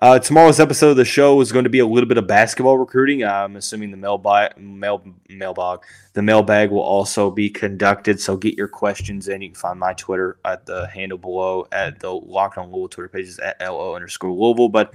uh, 0.00 0.18
tomorrow's 0.18 0.60
episode 0.60 0.90
of 0.90 0.96
the 0.98 1.04
show 1.06 1.40
is 1.40 1.50
going 1.50 1.64
to 1.64 1.70
be 1.70 1.78
a 1.78 1.86
little 1.86 2.08
bit 2.08 2.18
of 2.18 2.26
basketball 2.26 2.76
recruiting. 2.76 3.24
I'm 3.24 3.56
assuming 3.56 3.90
the 3.90 3.96
mailbag, 3.96 4.58
mail, 4.58 5.02
mailbag, 5.30 5.80
the 6.12 6.20
mailbag 6.20 6.70
will 6.70 6.82
also 6.82 7.30
be 7.30 7.48
conducted. 7.48 8.20
So 8.20 8.36
get 8.36 8.54
your 8.54 8.68
questions 8.68 9.28
in. 9.28 9.40
You 9.40 9.48
can 9.48 9.54
find 9.54 9.80
my 9.80 9.94
Twitter 9.94 10.38
at 10.44 10.66
the 10.66 10.86
handle 10.88 11.18
below 11.18 11.66
at 11.72 11.98
the 11.98 12.12
Locked 12.12 12.58
On 12.58 12.70
Louisville 12.70 12.88
Twitter 12.88 13.08
pages 13.08 13.38
at 13.38 13.58
lo 13.60 13.94
underscore 13.94 14.30
Louisville. 14.30 14.68
But 14.68 14.92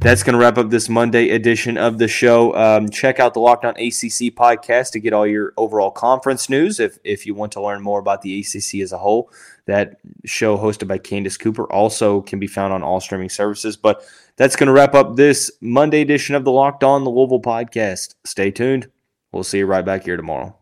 that's 0.00 0.22
going 0.22 0.34
to 0.34 0.38
wrap 0.38 0.58
up 0.58 0.70
this 0.70 0.88
Monday 0.88 1.30
edition 1.30 1.76
of 1.76 1.98
the 1.98 2.06
show. 2.06 2.54
Um, 2.54 2.88
check 2.88 3.18
out 3.18 3.34
the 3.34 3.40
Locked 3.40 3.64
On 3.64 3.72
ACC 3.72 4.32
podcast 4.34 4.92
to 4.92 5.00
get 5.00 5.12
all 5.12 5.26
your 5.26 5.52
overall 5.56 5.90
conference 5.90 6.48
news. 6.48 6.78
If 6.78 6.98
if 7.02 7.26
you 7.26 7.34
want 7.34 7.52
to 7.52 7.62
learn 7.62 7.82
more 7.82 7.98
about 7.98 8.22
the 8.22 8.40
ACC 8.40 8.80
as 8.80 8.92
a 8.92 8.98
whole, 8.98 9.32
that 9.66 9.98
show 10.24 10.56
hosted 10.56 10.86
by 10.86 10.98
Candace 10.98 11.36
Cooper 11.36 11.70
also 11.72 12.20
can 12.20 12.38
be 12.38 12.46
found 12.46 12.72
on 12.72 12.82
all 12.82 13.00
streaming 13.00 13.28
services. 13.28 13.76
But 13.76 14.04
that's 14.36 14.54
going 14.54 14.68
to 14.68 14.72
wrap 14.72 14.94
up 14.94 15.16
this 15.16 15.50
Monday 15.60 16.00
edition 16.00 16.36
of 16.36 16.44
the 16.44 16.52
Locked 16.52 16.84
On 16.84 17.02
the 17.02 17.10
Louisville 17.10 17.42
podcast. 17.42 18.14
Stay 18.24 18.52
tuned. 18.52 18.88
We'll 19.32 19.44
see 19.44 19.58
you 19.58 19.66
right 19.66 19.84
back 19.84 20.04
here 20.04 20.16
tomorrow. 20.16 20.57